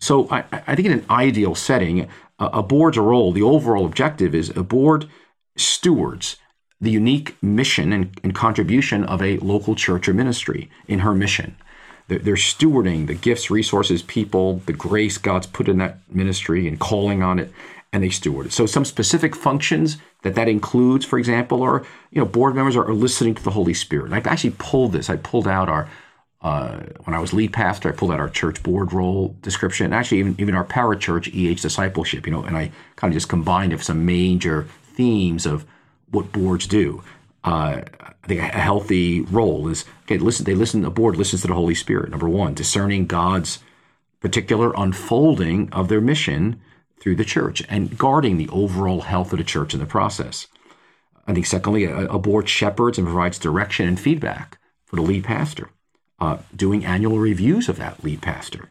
So, 0.00 0.28
I, 0.30 0.44
I, 0.66 0.74
think 0.74 0.86
in 0.86 0.92
an 0.92 1.06
ideal 1.10 1.54
setting, 1.54 2.08
a, 2.38 2.46
a 2.46 2.62
board's 2.62 2.98
role, 2.98 3.32
the 3.32 3.42
overall 3.42 3.84
objective 3.84 4.34
is 4.34 4.50
a 4.56 4.62
board 4.62 5.08
stewards 5.56 6.36
the 6.80 6.90
unique 6.90 7.36
mission 7.42 7.92
and, 7.92 8.18
and 8.24 8.34
contribution 8.34 9.04
of 9.04 9.20
a 9.20 9.36
local 9.38 9.74
church 9.74 10.08
or 10.08 10.14
ministry 10.14 10.70
in 10.88 11.00
her 11.00 11.14
mission. 11.14 11.54
They're, 12.08 12.20
they're 12.20 12.34
stewarding 12.36 13.06
the 13.06 13.14
gifts, 13.14 13.50
resources, 13.50 14.00
people, 14.02 14.62
the 14.64 14.72
grace 14.72 15.18
God's 15.18 15.46
put 15.46 15.68
in 15.68 15.76
that 15.78 15.98
ministry 16.10 16.66
and 16.66 16.80
calling 16.80 17.22
on 17.22 17.38
it 17.38 17.52
and 17.92 18.02
they 18.02 18.10
steward 18.10 18.46
it. 18.46 18.52
So 18.52 18.66
some 18.66 18.84
specific 18.84 19.34
functions 19.34 19.98
that 20.22 20.34
that 20.34 20.48
includes, 20.48 21.04
for 21.04 21.18
example, 21.18 21.62
are 21.62 21.84
you 22.10 22.20
know 22.20 22.26
board 22.26 22.54
members 22.54 22.76
are, 22.76 22.86
are 22.86 22.94
listening 22.94 23.34
to 23.34 23.42
the 23.42 23.50
Holy 23.50 23.74
Spirit. 23.74 24.06
And 24.06 24.14
I've 24.14 24.26
actually 24.26 24.54
pulled 24.58 24.92
this. 24.92 25.10
I 25.10 25.16
pulled 25.16 25.48
out 25.48 25.68
our 25.68 25.88
uh, 26.42 26.80
when 27.04 27.14
I 27.14 27.18
was 27.18 27.34
lead 27.34 27.52
pastor, 27.52 27.90
I 27.90 27.92
pulled 27.92 28.12
out 28.12 28.20
our 28.20 28.28
church 28.28 28.62
board 28.62 28.92
role 28.92 29.36
description, 29.42 29.86
and 29.86 29.94
actually 29.94 30.18
even 30.18 30.36
even 30.38 30.54
our 30.54 30.64
parachurch 30.64 31.28
EH 31.34 31.60
discipleship. 31.60 32.26
You 32.26 32.32
know, 32.32 32.42
and 32.42 32.56
I 32.56 32.70
kind 32.96 33.12
of 33.12 33.16
just 33.16 33.28
combined 33.28 33.72
it 33.72 33.80
some 33.80 34.06
major 34.06 34.66
themes 34.82 35.44
of 35.44 35.66
what 36.10 36.32
boards 36.32 36.66
do. 36.66 37.02
Uh, 37.42 37.82
I 38.00 38.26
think 38.26 38.40
a 38.40 38.44
healthy 38.44 39.22
role 39.22 39.68
is 39.68 39.84
okay. 40.04 40.18
Listen, 40.18 40.44
they 40.44 40.54
listen. 40.54 40.82
The 40.82 40.90
board 40.90 41.16
listens 41.16 41.42
to 41.42 41.48
the 41.48 41.54
Holy 41.54 41.74
Spirit. 41.74 42.10
Number 42.10 42.28
one, 42.28 42.54
discerning 42.54 43.06
God's 43.06 43.58
particular 44.20 44.72
unfolding 44.76 45.70
of 45.72 45.88
their 45.88 46.00
mission 46.00 46.60
through 47.00 47.16
the 47.16 47.24
church 47.24 47.62
and 47.68 47.98
guarding 47.98 48.36
the 48.36 48.48
overall 48.50 49.00
health 49.00 49.32
of 49.32 49.38
the 49.38 49.44
church 49.44 49.74
in 49.74 49.80
the 49.80 49.86
process. 49.86 50.46
I 51.26 51.32
think, 51.32 51.46
secondly, 51.46 51.84
a, 51.84 52.06
a 52.06 52.18
board 52.18 52.48
shepherds 52.48 52.98
and 52.98 53.06
provides 53.06 53.38
direction 53.38 53.88
and 53.88 53.98
feedback 53.98 54.58
for 54.84 54.96
the 54.96 55.02
lead 55.02 55.24
pastor, 55.24 55.70
uh, 56.18 56.38
doing 56.54 56.84
annual 56.84 57.18
reviews 57.18 57.68
of 57.68 57.76
that 57.76 58.04
lead 58.04 58.20
pastor. 58.20 58.70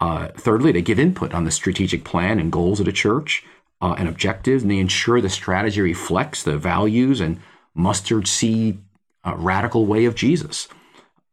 Uh, 0.00 0.28
thirdly, 0.28 0.72
they 0.72 0.82
give 0.82 0.98
input 0.98 1.34
on 1.34 1.44
the 1.44 1.50
strategic 1.50 2.04
plan 2.04 2.38
and 2.38 2.52
goals 2.52 2.80
of 2.80 2.86
the 2.86 2.92
church 2.92 3.44
uh, 3.80 3.94
and 3.98 4.08
objectives, 4.08 4.62
and 4.62 4.70
they 4.70 4.78
ensure 4.78 5.20
the 5.20 5.28
strategy 5.28 5.80
reflects 5.80 6.42
the 6.42 6.56
values 6.56 7.20
and 7.20 7.40
mustard 7.74 8.26
seed 8.26 8.80
uh, 9.24 9.34
radical 9.36 9.86
way 9.86 10.04
of 10.04 10.14
Jesus. 10.14 10.68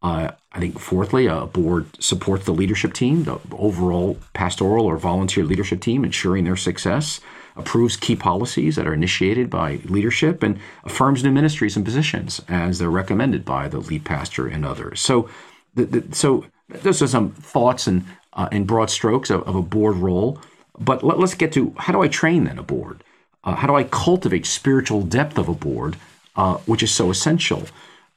Uh, 0.05 0.29
I 0.51 0.59
think, 0.59 0.77
fourthly, 0.77 1.25
a 1.25 1.47
board 1.47 1.88
supports 2.00 2.45
the 2.45 2.53
leadership 2.53 2.93
team, 2.93 3.24
the 3.24 3.39
overall 3.51 4.19
pastoral 4.33 4.85
or 4.85 4.97
volunteer 4.97 5.43
leadership 5.43 5.81
team, 5.81 6.05
ensuring 6.05 6.43
their 6.43 6.55
success, 6.55 7.21
approves 7.55 7.97
key 7.97 8.15
policies 8.15 8.75
that 8.75 8.85
are 8.85 8.93
initiated 8.93 9.50
by 9.50 9.79
leadership, 9.85 10.43
and 10.43 10.59
affirms 10.83 11.24
new 11.24 11.31
ministries 11.31 11.75
and 11.75 11.83
positions 11.83 12.39
as 12.47 12.77
they're 12.77 12.91
recommended 12.91 13.43
by 13.43 13.67
the 13.67 13.79
lead 13.79 14.05
pastor 14.05 14.45
and 14.45 14.63
others. 14.63 15.01
So, 15.01 15.27
the, 15.74 15.85
the, 15.85 16.15
so 16.15 16.45
those 16.69 17.01
are 17.01 17.07
some 17.07 17.31
thoughts 17.31 17.88
and 17.88 18.05
uh, 18.33 18.47
in 18.51 18.65
broad 18.65 18.91
strokes 18.91 19.31
of, 19.31 19.41
of, 19.47 19.55
a 19.55 19.62
board 19.63 19.95
role. 19.95 20.39
But 20.77 21.03
let, 21.03 21.17
us 21.17 21.33
get 21.33 21.51
to 21.53 21.74
how 21.79 21.91
do 21.91 22.03
I 22.03 22.09
train 22.09 22.43
then 22.43 22.59
a 22.59 22.63
board? 22.63 23.03
Uh, 23.43 23.55
how 23.55 23.65
do 23.65 23.74
I 23.74 23.83
cultivate 23.83 24.45
spiritual 24.45 25.01
depth 25.01 25.39
of 25.39 25.50
a 25.50 25.55
board, 25.55 25.95
uh, 26.35 26.57
which 26.67 26.83
is 26.83 26.91
so 26.91 27.09
essential? 27.09 27.63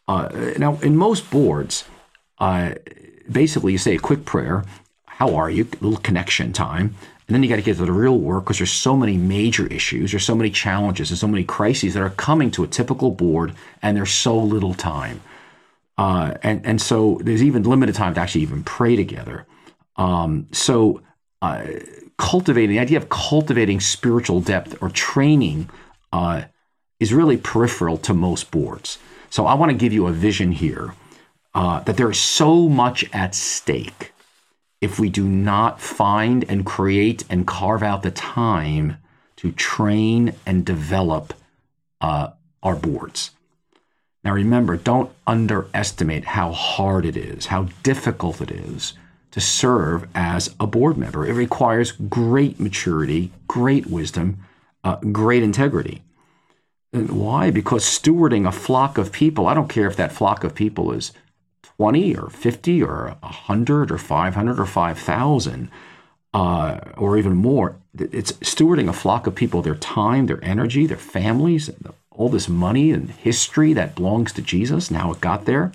Uh, 0.09 0.55
now, 0.59 0.79
in 0.79 0.97
most 0.97 1.31
boards, 1.31 1.85
uh, 2.39 2.75
basically 3.31 3.73
you 3.73 3.79
say 3.79 3.95
a 3.95 3.99
quick 3.99 4.25
prayer, 4.25 4.65
how 5.05 5.35
are 5.35 5.51
you? 5.51 5.65
A 5.65 5.85
little 5.85 6.01
connection 6.01 6.53
time. 6.53 6.95
And 7.27 7.35
then 7.35 7.43
you 7.43 7.49
got 7.51 7.57
to 7.57 7.63
get 7.63 7.77
to 7.77 7.85
the 7.85 7.93
real 7.93 8.19
work 8.19 8.45
because 8.45 8.57
there's 8.57 8.73
so 8.73 8.97
many 8.97 9.19
major 9.19 9.67
issues, 9.67 10.13
there's 10.13 10.25
so 10.25 10.35
many 10.35 10.49
challenges, 10.49 11.11
and 11.11 11.19
so 11.19 11.29
many 11.29 11.45
crises 11.45 11.93
that 11.93 12.03
are 12.03 12.11
coming 12.11 12.51
to 12.53 12.65
a 12.65 12.67
typical 12.67 13.11
board, 13.11 13.55
and 13.83 13.95
there's 13.95 14.11
so 14.11 14.39
little 14.39 14.73
time. 14.73 15.21
Uh, 15.99 16.35
and 16.43 16.65
and 16.65 16.81
so 16.81 17.21
there's 17.23 17.43
even 17.43 17.65
limited 17.65 17.95
time 17.95 18.15
to 18.15 18.21
actually 18.21 18.41
even 18.41 18.63
pray 18.63 18.97
together. 18.97 19.45
Um, 19.97 20.47
so 20.53 21.03
uh, 21.43 21.65
cultivating 22.17 22.71
the 22.71 22.79
idea 22.79 22.97
of 22.97 23.11
cultivating 23.11 23.81
spiritual 23.81 24.41
depth 24.41 24.81
or 24.81 24.89
training 24.89 25.69
uh, 26.13 26.45
is 26.99 27.13
really 27.13 27.37
peripheral 27.37 27.99
to 27.99 28.15
most 28.15 28.51
boards. 28.51 28.99
So 29.31 29.47
I 29.47 29.55
want 29.55 29.71
to 29.71 29.79
give 29.79 29.93
you 29.93 30.07
a 30.07 30.13
vision 30.13 30.53
here 30.53 30.95
uh, 31.55 31.81
that 31.81 31.97
there 31.97 32.11
is 32.11 32.19
so 32.19 32.69
much 32.69 33.05
at 33.13 33.35
stake 33.35 34.13
if 34.81 34.99
we 34.99 35.09
do 35.09 35.27
not 35.27 35.81
find 35.81 36.45
and 36.49 36.65
create 36.65 37.25
and 37.29 37.47
carve 37.47 37.83
out 37.83 38.03
the 38.03 38.11
time 38.11 38.97
to 39.37 39.53
train 39.53 40.35
and 40.47 40.65
develop 40.65 41.35
uh, 42.01 42.29
our 42.63 42.75
boards. 42.75 43.31
Now, 44.25 44.33
remember, 44.33 44.77
don't 44.77 45.11
underestimate 45.27 46.25
how 46.25 46.53
hard 46.53 47.05
it 47.05 47.17
is, 47.17 47.47
how 47.47 47.69
difficult 47.83 48.41
it 48.41 48.51
is 48.51 48.95
to 49.31 49.41
serve 49.41 50.09
as 50.15 50.55
a 50.59 50.67
board 50.67 50.97
member. 50.97 51.27
It 51.27 51.35
requires 51.35 51.93
great 51.93 52.59
maturity, 52.59 53.31
great 53.47 53.87
wisdom, 53.87 54.39
uh, 54.85 54.97
great 54.97 55.43
integrity. 55.43 56.03
Why? 56.93 57.51
Because 57.51 57.85
stewarding 57.85 58.47
a 58.47 58.53
flock 58.53 58.97
of 58.97 59.13
people, 59.13 59.47
I 59.47 59.55
don't 59.55 59.69
care 59.69 59.87
if 59.87 59.97
that 59.97 60.13
flock 60.13 60.43
of 60.43 60.55
people 60.55 60.93
is 60.93 61.13
20 61.63 62.17
or 62.17 62.31
50 62.31 62.83
or 62.83 63.17
100 63.21 63.91
or 63.91 63.99
500 63.99 64.61
or 64.61 64.67
5,000 64.67 65.71
uh, 66.35 66.79
or 66.97 67.19
even 67.19 67.35
more. 67.35 67.77
It's 67.99 68.33
stewarding 68.33 68.89
a 68.89 68.93
flock 68.93 69.27
of 69.27 69.35
people, 69.35 69.61
their 69.61 69.75
time, 69.75 70.27
their 70.27 70.43
energy, 70.43 70.87
their 70.87 70.97
families, 70.97 71.71
all 72.11 72.29
this 72.29 72.49
money 72.49 72.91
and 72.91 73.11
history 73.11 73.73
that 73.75 73.95
belongs 73.95 74.33
to 74.33 74.43
Jesus 74.43 74.89
and 74.89 74.99
how 74.99 75.13
it 75.13 75.21
got 75.21 75.45
there. 75.45 75.73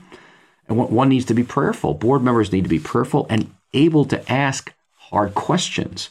And 0.67 0.77
one 0.77 1.10
needs 1.10 1.25
to 1.25 1.34
be 1.34 1.43
prayerful. 1.43 1.93
Board 1.93 2.24
members 2.24 2.51
need 2.51 2.63
to 2.63 2.70
be 2.70 2.79
prayerful 2.79 3.27
and 3.29 3.53
able 3.74 4.05
to 4.05 4.32
ask 4.32 4.74
hard 4.96 5.36
questions. 5.36 6.10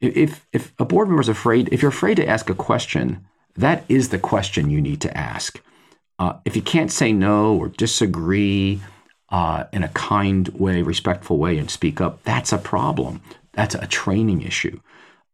If, 0.00 0.46
if 0.52 0.72
a 0.78 0.84
board 0.84 1.08
member 1.08 1.22
is 1.22 1.28
afraid, 1.28 1.70
if 1.72 1.82
you're 1.82 1.88
afraid 1.88 2.16
to 2.16 2.28
ask 2.28 2.48
a 2.48 2.54
question, 2.54 3.26
that 3.58 3.84
is 3.88 4.08
the 4.08 4.18
question 4.18 4.70
you 4.70 4.80
need 4.80 5.00
to 5.02 5.16
ask. 5.16 5.60
Uh, 6.18 6.34
if 6.44 6.56
you 6.56 6.62
can't 6.62 6.90
say 6.90 7.12
no 7.12 7.54
or 7.54 7.68
disagree 7.68 8.80
uh, 9.30 9.64
in 9.72 9.82
a 9.82 9.88
kind 9.88 10.48
way, 10.48 10.82
respectful 10.82 11.38
way, 11.38 11.58
and 11.58 11.70
speak 11.70 12.00
up, 12.00 12.22
that's 12.24 12.52
a 12.52 12.58
problem. 12.58 13.20
That's 13.52 13.74
a 13.74 13.86
training 13.86 14.42
issue. 14.42 14.80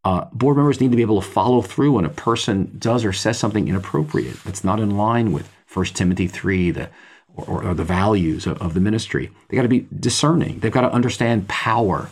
Uh, 0.05 0.27
board 0.33 0.57
members 0.57 0.81
need 0.81 0.91
to 0.91 0.97
be 0.97 1.03
able 1.03 1.21
to 1.21 1.27
follow 1.27 1.63
through 1.63 1.93
when 1.93 2.05
a 2.05 2.11
person 2.11 2.77
does 2.79 3.05
or 3.05 3.13
says 3.13 3.39
something 3.39 3.69
inappropriate 3.69 4.43
that's 4.45 4.65
not 4.65 4.81
in 4.81 4.97
line 4.97 5.33
with 5.33 5.51
1 5.73 5.87
Timothy 5.87 6.27
3, 6.27 6.71
the 6.71 6.91
or, 7.37 7.65
or 7.65 7.75
the 7.75 7.85
values 7.85 8.47
of, 8.47 8.61
of, 8.63 8.75
the 8.75 8.81
ministry. 8.81 9.31
They 9.49 9.57
got 9.57 9.63
to 9.63 9.69
be 9.69 9.89
discerning. 9.99 10.61
They've 10.61 10.71
got 10.71 10.83
to 10.83 10.93
understand 10.93 11.49
power. 11.49 12.09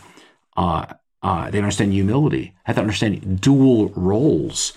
Uh, 0.57 0.87
uh, 1.23 1.51
they 1.51 1.59
understand 1.59 1.93
humility. 1.93 2.55
Have 2.65 2.77
to 2.77 2.83
understand 2.83 3.41
dual 3.41 3.91
roles 3.91 4.73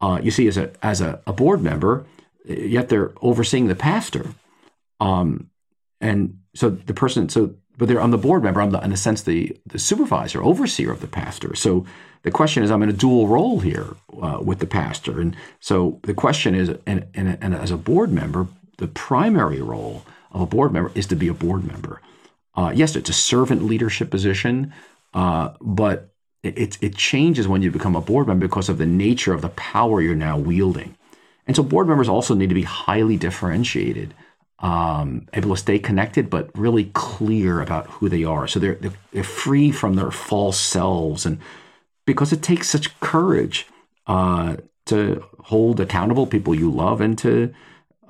uh, 0.00 0.20
you 0.22 0.30
see, 0.30 0.46
as 0.46 0.56
a 0.56 0.72
as 0.84 1.00
a, 1.00 1.20
a, 1.26 1.32
board 1.32 1.62
member, 1.62 2.04
yet 2.44 2.88
they're 2.88 3.12
overseeing 3.22 3.68
the 3.68 3.74
pastor, 3.74 4.34
um, 5.00 5.50
and 6.00 6.38
so 6.54 6.70
the 6.70 6.94
person, 6.94 7.28
so 7.28 7.54
but 7.78 7.88
they're 7.88 8.00
on 8.00 8.10
the 8.10 8.18
board 8.18 8.42
member. 8.42 8.60
I'm 8.60 8.70
the, 8.70 8.80
in 8.84 8.92
a 8.92 8.96
sense 8.96 9.22
the 9.22 9.56
the 9.64 9.78
supervisor, 9.78 10.42
overseer 10.42 10.90
of 10.92 11.00
the 11.00 11.06
pastor. 11.06 11.54
So 11.54 11.86
the 12.22 12.30
question 12.30 12.62
is, 12.62 12.70
I'm 12.70 12.82
in 12.82 12.90
a 12.90 12.94
dual 12.94 13.26
role 13.26 13.60
here 13.60 13.96
uh, 14.20 14.40
with 14.42 14.58
the 14.58 14.66
pastor, 14.66 15.20
and 15.20 15.34
so 15.60 15.98
the 16.02 16.14
question 16.14 16.54
is, 16.54 16.70
and, 16.86 17.06
and, 17.14 17.38
and 17.40 17.54
as 17.54 17.70
a 17.70 17.76
board 17.76 18.12
member, 18.12 18.48
the 18.76 18.88
primary 18.88 19.62
role 19.62 20.04
of 20.32 20.42
a 20.42 20.46
board 20.46 20.72
member 20.72 20.92
is 20.94 21.06
to 21.06 21.16
be 21.16 21.28
a 21.28 21.34
board 21.34 21.64
member. 21.64 22.02
Uh, 22.54 22.72
yes, 22.74 22.96
it's 22.96 23.10
a 23.10 23.14
servant 23.14 23.62
leadership 23.62 24.10
position, 24.10 24.72
uh, 25.14 25.50
but 25.60 26.14
it, 26.46 26.78
it 26.80 26.96
changes 26.96 27.48
when 27.48 27.62
you 27.62 27.70
become 27.70 27.96
a 27.96 28.00
board 28.00 28.26
member 28.26 28.46
because 28.46 28.68
of 28.68 28.78
the 28.78 28.86
nature 28.86 29.32
of 29.32 29.42
the 29.42 29.48
power 29.50 30.00
you're 30.00 30.14
now 30.14 30.38
wielding. 30.38 30.96
And 31.46 31.54
so 31.54 31.62
board 31.62 31.88
members 31.88 32.08
also 32.08 32.34
need 32.34 32.48
to 32.48 32.54
be 32.54 32.62
highly 32.62 33.16
differentiated, 33.16 34.14
um, 34.58 35.28
able 35.32 35.50
to 35.54 35.60
stay 35.60 35.78
connected, 35.78 36.28
but 36.28 36.50
really 36.58 36.90
clear 36.94 37.60
about 37.60 37.86
who 37.86 38.08
they 38.08 38.24
are. 38.24 38.48
So 38.48 38.58
they're, 38.58 38.74
they're, 38.76 38.92
they're 39.12 39.24
free 39.24 39.70
from 39.70 39.94
their 39.94 40.10
false 40.10 40.58
selves. 40.58 41.24
And 41.24 41.38
because 42.04 42.32
it 42.32 42.42
takes 42.42 42.68
such 42.68 42.98
courage 43.00 43.66
uh, 44.06 44.56
to 44.86 45.24
hold 45.40 45.80
accountable 45.80 46.26
people 46.26 46.54
you 46.54 46.70
love 46.70 47.00
and 47.00 47.16
to, 47.18 47.54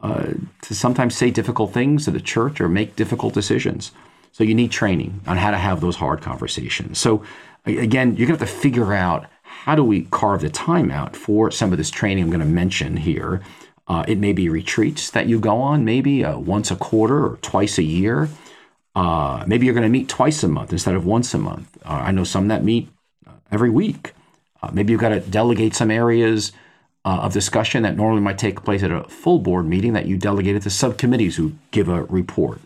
uh, 0.02 0.32
to 0.62 0.74
sometimes 0.74 1.14
say 1.14 1.30
difficult 1.30 1.72
things 1.72 2.04
to 2.04 2.10
the 2.10 2.20
church 2.20 2.60
or 2.60 2.68
make 2.68 2.96
difficult 2.96 3.34
decisions. 3.34 3.92
So 4.32 4.44
you 4.44 4.54
need 4.54 4.70
training 4.70 5.22
on 5.26 5.38
how 5.38 5.50
to 5.50 5.56
have 5.56 5.80
those 5.80 5.96
hard 5.96 6.20
conversations. 6.20 6.98
So 6.98 7.24
again, 7.66 8.16
you're 8.16 8.26
going 8.26 8.38
to 8.38 8.44
have 8.44 8.50
to 8.50 8.60
figure 8.60 8.92
out 8.92 9.26
how 9.42 9.74
do 9.74 9.82
we 9.82 10.02
carve 10.10 10.42
the 10.42 10.50
time 10.50 10.90
out 10.90 11.16
for 11.16 11.50
some 11.50 11.72
of 11.72 11.78
this 11.78 11.90
training 11.90 12.24
I'm 12.24 12.30
going 12.30 12.40
to 12.40 12.46
mention 12.46 12.96
here. 12.96 13.42
Uh, 13.88 14.04
it 14.06 14.18
may 14.18 14.32
be 14.32 14.48
retreats 14.48 15.10
that 15.10 15.26
you 15.26 15.38
go 15.38 15.60
on, 15.60 15.84
maybe 15.84 16.24
uh, 16.24 16.38
once 16.38 16.70
a 16.70 16.76
quarter 16.76 17.24
or 17.24 17.36
twice 17.38 17.78
a 17.78 17.82
year. 17.82 18.28
Uh, 18.94 19.44
maybe 19.46 19.66
you're 19.66 19.74
going 19.74 19.82
to 19.82 19.88
meet 19.88 20.08
twice 20.08 20.42
a 20.42 20.48
month 20.48 20.72
instead 20.72 20.94
of 20.94 21.04
once 21.04 21.34
a 21.34 21.38
month. 21.38 21.76
Uh, 21.84 22.02
I 22.04 22.10
know 22.12 22.24
some 22.24 22.48
that 22.48 22.64
meet 22.64 22.88
uh, 23.26 23.32
every 23.50 23.70
week. 23.70 24.12
Uh, 24.62 24.70
maybe 24.72 24.92
you've 24.92 25.00
got 25.00 25.10
to 25.10 25.20
delegate 25.20 25.74
some 25.74 25.90
areas 25.90 26.52
of 27.04 27.32
discussion 27.32 27.84
that 27.84 27.96
normally 27.96 28.20
might 28.20 28.36
take 28.36 28.64
place 28.64 28.82
at 28.82 28.90
a 28.90 29.04
full 29.04 29.38
board 29.38 29.64
meeting 29.64 29.92
that 29.92 30.06
you 30.06 30.16
delegate 30.16 30.56
it 30.56 30.62
to 30.62 30.70
subcommittees 30.70 31.36
who 31.36 31.52
give 31.70 31.88
a 31.88 32.02
report. 32.04 32.60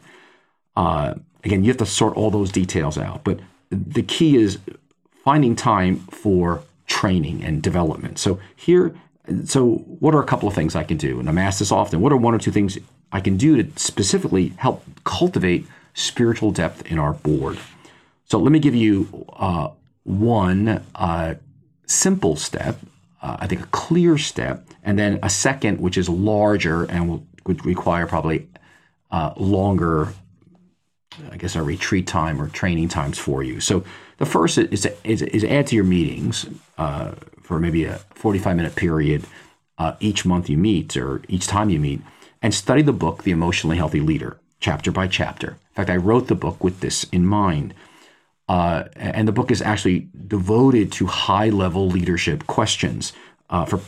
again, 0.75 1.63
you 1.63 1.69
have 1.69 1.77
to 1.77 1.85
sort 1.85 2.17
all 2.17 2.31
those 2.31 2.51
details 2.51 2.97
out. 2.97 3.23
But 3.23 3.41
the 3.71 4.03
key 4.03 4.37
is 4.37 4.59
finding 5.31 5.55
time 5.55 5.97
for 6.23 6.63
training 6.87 7.45
and 7.45 7.63
development. 7.63 8.19
So 8.19 8.41
here, 8.57 8.95
so 9.45 9.77
what 10.03 10.13
are 10.15 10.23
a 10.23 10.27
couple 10.27 10.49
of 10.49 10.55
things 10.55 10.75
I 10.75 10.83
can 10.83 10.97
do? 10.97 11.21
And 11.21 11.29
I'm 11.29 11.39
asked 11.39 11.61
this 11.61 11.71
often. 11.71 12.01
What 12.01 12.13
are 12.13 12.17
one 12.17 12.35
or 12.35 12.39
two 12.39 12.51
things 12.51 12.79
I 13.13 13.21
can 13.21 13.37
do 13.37 13.63
to 13.63 13.79
specifically 13.79 14.49
help 14.57 14.83
cultivate 15.05 15.67
spiritual 15.95 16.51
depth 16.51 16.91
in 16.91 16.99
our 16.99 17.13
board? 17.13 17.59
So 18.25 18.39
let 18.39 18.51
me 18.51 18.59
give 18.59 18.75
you 18.75 19.27
uh, 19.49 19.69
one 20.03 20.85
uh, 20.97 21.35
simple 21.87 22.35
step 22.35 22.77
uh, 23.23 23.37
I 23.41 23.47
think, 23.47 23.61
a 23.63 23.67
clear 23.67 24.17
step, 24.19 24.67
and 24.83 24.99
then 24.99 25.19
a 25.23 25.31
second, 25.31 25.81
which 25.81 25.99
is 25.99 26.09
larger 26.09 26.85
and 26.85 27.09
will, 27.09 27.27
would 27.47 27.65
require 27.67 28.07
probably 28.07 28.49
uh, 29.11 29.35
longer, 29.37 30.09
I 31.31 31.37
guess, 31.37 31.55
a 31.55 31.63
retreat 31.63 32.07
time 32.07 32.41
or 32.41 32.49
training 32.49 32.89
times 32.89 33.19
for 33.19 33.43
you. 33.43 33.61
So 33.61 33.85
the 34.21 34.27
first 34.27 34.59
is 34.59 34.87
is, 35.03 35.23
is 35.23 35.45
add 35.45 35.67
to 35.67 35.75
your 35.75 35.85
meetings 35.85 36.47
uh, 36.79 37.13
for 37.43 37.59
maybe 37.59 37.85
a 37.85 37.97
45 38.15 38.55
minute 38.55 38.77
period 38.77 39.25
uh, 39.79 39.97
each 39.99 40.27
month 40.27 40.49
you 40.49 40.59
meet 40.59 40.95
or 40.97 41.23
each 41.27 41.47
time 41.47 41.71
you 41.71 41.81
meet, 41.81 42.03
and 42.43 42.55
study 42.55 42.83
the 42.83 42.93
book, 42.93 43.25
The 43.25 43.31
Emotionally 43.31 43.79
Healthy 43.79 44.01
Leader, 44.01 44.37
chapter 44.61 44.93
by 44.93 45.09
chapter. 45.09 45.53
In 45.53 45.75
fact, 45.75 45.89
I 45.89 45.97
wrote 45.97 46.29
the 46.29 46.35
book 46.35 46.63
with 46.63 46.81
this 46.81 47.05
in 47.05 47.27
mind. 47.27 47.75
Uh, 48.47 48.85
and 48.95 49.27
the 49.27 49.33
book 49.33 49.51
is 49.51 49.63
actually 49.63 50.09
devoted 50.27 50.93
to 50.93 51.07
high 51.07 51.49
level 51.49 51.89
leadership 51.89 52.47
questions 52.47 53.15
uh, 53.49 53.65
for 53.65 53.81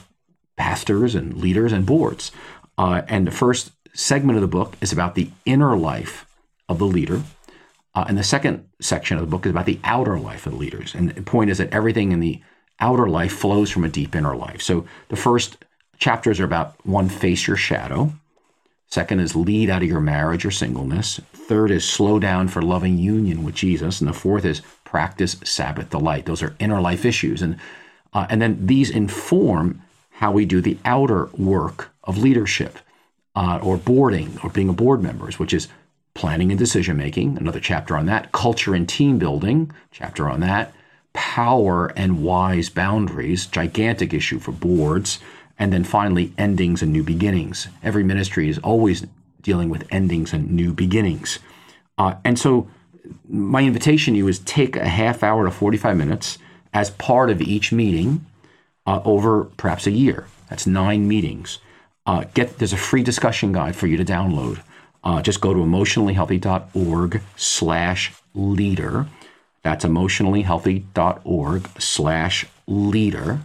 pastors 0.56 1.14
and 1.14 1.36
leaders 1.36 1.72
and 1.72 1.84
boards. 1.84 2.32
Uh, 2.78 3.02
and 3.06 3.26
the 3.26 3.32
first 3.32 3.72
segment 3.92 4.38
of 4.38 4.40
the 4.40 4.48
book 4.48 4.76
is 4.80 4.92
about 4.92 5.14
the 5.14 5.30
inner 5.44 5.76
life 5.76 6.24
of 6.68 6.78
the 6.78 6.86
leader. 6.86 7.22
Uh, 7.94 8.04
and 8.08 8.16
the 8.16 8.24
second 8.24 8.68
section 8.80 9.16
of 9.16 9.22
the 9.22 9.30
book 9.30 9.44
is 9.44 9.50
about 9.50 9.66
the 9.66 9.80
outer 9.84 10.18
life 10.18 10.46
of 10.46 10.52
the 10.52 10.58
leaders. 10.58 10.94
And 10.94 11.10
the 11.10 11.22
point 11.22 11.50
is 11.50 11.58
that 11.58 11.72
everything 11.72 12.12
in 12.12 12.20
the 12.20 12.40
outer 12.80 13.08
life 13.08 13.32
flows 13.32 13.70
from 13.70 13.84
a 13.84 13.88
deep 13.88 14.14
inner 14.14 14.34
life. 14.34 14.62
So 14.62 14.86
the 15.08 15.16
first 15.16 15.58
chapters 15.98 16.40
are 16.40 16.44
about 16.44 16.74
one, 16.86 17.08
face 17.08 17.46
your 17.46 17.56
shadow. 17.56 18.12
Second 18.88 19.20
is 19.20 19.36
lead 19.36 19.70
out 19.70 19.82
of 19.82 19.88
your 19.88 20.00
marriage 20.00 20.44
or 20.44 20.50
singleness. 20.50 21.20
Third 21.32 21.70
is 21.70 21.88
slow 21.88 22.18
down 22.18 22.48
for 22.48 22.60
loving 22.60 22.98
union 22.98 23.44
with 23.44 23.54
Jesus. 23.54 24.00
And 24.00 24.08
the 24.08 24.14
fourth 24.14 24.44
is 24.44 24.62
practice 24.84 25.36
Sabbath 25.44 25.90
delight. 25.90 26.26
Those 26.26 26.42
are 26.42 26.56
inner 26.58 26.80
life 26.80 27.04
issues. 27.04 27.40
And, 27.40 27.56
uh, 28.12 28.26
and 28.28 28.42
then 28.42 28.66
these 28.66 28.90
inform 28.90 29.82
how 30.10 30.32
we 30.32 30.44
do 30.44 30.60
the 30.60 30.78
outer 30.84 31.26
work 31.36 31.90
of 32.04 32.18
leadership 32.18 32.78
uh, 33.34 33.58
or 33.62 33.76
boarding 33.76 34.38
or 34.42 34.50
being 34.50 34.68
a 34.68 34.74
board 34.74 35.02
members, 35.02 35.38
which 35.38 35.54
is 35.54 35.68
planning 36.14 36.50
and 36.50 36.58
decision 36.58 36.96
making, 36.96 37.38
another 37.38 37.60
chapter 37.60 37.96
on 37.96 38.06
that, 38.06 38.32
culture 38.32 38.74
and 38.74 38.88
team 38.88 39.18
building, 39.18 39.72
chapter 39.90 40.28
on 40.28 40.40
that, 40.40 40.72
power 41.12 41.92
and 41.96 42.22
wise 42.22 42.68
boundaries, 42.68 43.46
gigantic 43.46 44.12
issue 44.12 44.38
for 44.38 44.52
boards, 44.52 45.18
and 45.58 45.72
then 45.72 45.84
finally, 45.84 46.32
endings 46.38 46.82
and 46.82 46.92
new 46.92 47.02
beginnings. 47.02 47.68
Every 47.82 48.02
ministry 48.02 48.48
is 48.48 48.58
always 48.58 49.06
dealing 49.42 49.68
with 49.68 49.86
endings 49.90 50.32
and 50.32 50.50
new 50.50 50.72
beginnings. 50.72 51.38
Uh, 51.98 52.14
and 52.24 52.38
so, 52.38 52.68
my 53.28 53.62
invitation 53.62 54.14
to 54.14 54.18
you 54.18 54.28
is 54.28 54.38
take 54.40 54.76
a 54.76 54.88
half 54.88 55.22
hour 55.22 55.44
to 55.44 55.50
45 55.50 55.96
minutes 55.96 56.38
as 56.72 56.90
part 56.90 57.30
of 57.30 57.42
each 57.42 57.72
meeting 57.72 58.24
uh, 58.86 59.00
over 59.04 59.44
perhaps 59.56 59.86
a 59.86 59.90
year. 59.90 60.26
That's 60.48 60.66
nine 60.66 61.06
meetings. 61.06 61.58
Uh, 62.06 62.24
get 62.34 62.58
there's 62.58 62.72
a 62.72 62.78
free 62.78 63.02
discussion 63.02 63.52
guide 63.52 63.76
for 63.76 63.86
you 63.86 63.96
to 63.96 64.04
download. 64.04 64.62
Uh, 65.04 65.20
just 65.20 65.40
go 65.40 65.52
to 65.52 65.60
emotionallyhealthy.org 65.60 67.22
slash 67.36 68.12
leader. 68.34 69.06
That's 69.62 69.84
emotionallyhealthy.org 69.84 71.68
slash 71.80 72.46
leader 72.66 73.40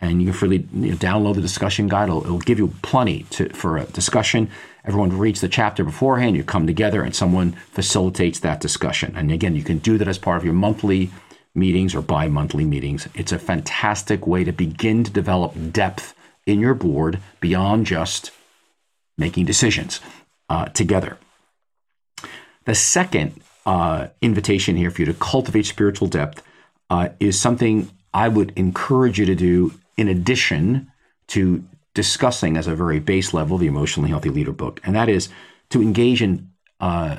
and 0.00 0.20
you 0.20 0.28
can 0.28 0.34
freely 0.34 0.68
you 0.72 0.90
know, 0.90 0.96
download 0.96 1.34
the 1.34 1.40
discussion 1.40 1.88
guide. 1.88 2.08
It'll, 2.08 2.22
it'll, 2.22 2.38
give 2.38 2.58
you 2.58 2.68
plenty 2.82 3.24
to, 3.30 3.48
for 3.50 3.78
a 3.78 3.84
discussion. 3.84 4.50
Everyone 4.84 5.16
reads 5.16 5.40
the 5.40 5.48
chapter 5.48 5.84
beforehand. 5.84 6.36
You 6.36 6.44
come 6.44 6.66
together, 6.66 7.02
and 7.02 7.14
someone 7.14 7.52
facilitates 7.52 8.40
that 8.40 8.60
discussion. 8.60 9.14
And 9.16 9.32
again, 9.32 9.56
you 9.56 9.64
can 9.64 9.78
do 9.78 9.98
that 9.98 10.08
as 10.08 10.18
part 10.18 10.38
of 10.38 10.44
your 10.44 10.54
monthly 10.54 11.10
meetings 11.54 11.94
or 11.94 12.02
bi-monthly 12.02 12.64
meetings. 12.64 13.08
It's 13.14 13.32
a 13.32 13.38
fantastic 13.38 14.26
way 14.26 14.44
to 14.44 14.52
begin 14.52 15.02
to 15.04 15.10
develop 15.10 15.54
depth 15.72 16.14
in 16.46 16.60
your 16.60 16.74
board 16.74 17.20
beyond 17.40 17.86
just 17.86 18.30
making 19.16 19.44
decisions 19.46 20.00
uh, 20.48 20.66
together. 20.66 21.18
The 22.64 22.74
second 22.74 23.40
uh, 23.66 24.08
invitation 24.20 24.76
here 24.76 24.90
for 24.90 25.02
you 25.02 25.06
to 25.06 25.14
cultivate 25.14 25.66
spiritual 25.66 26.08
depth 26.08 26.42
uh, 26.90 27.10
is 27.20 27.38
something 27.40 27.90
I 28.12 28.28
would 28.28 28.52
encourage 28.56 29.18
you 29.18 29.26
to 29.26 29.34
do 29.34 29.72
in 29.96 30.08
addition 30.08 30.90
to 31.28 31.64
discussing 31.94 32.56
as 32.56 32.66
a 32.66 32.74
very 32.74 33.00
base 33.00 33.34
level 33.34 33.58
the 33.58 33.66
emotionally 33.66 34.10
healthy 34.10 34.30
leader 34.30 34.52
book, 34.52 34.80
and 34.84 34.94
that 34.94 35.08
is 35.08 35.28
to 35.70 35.82
engage 35.82 36.22
in 36.22 36.50
uh, 36.80 37.16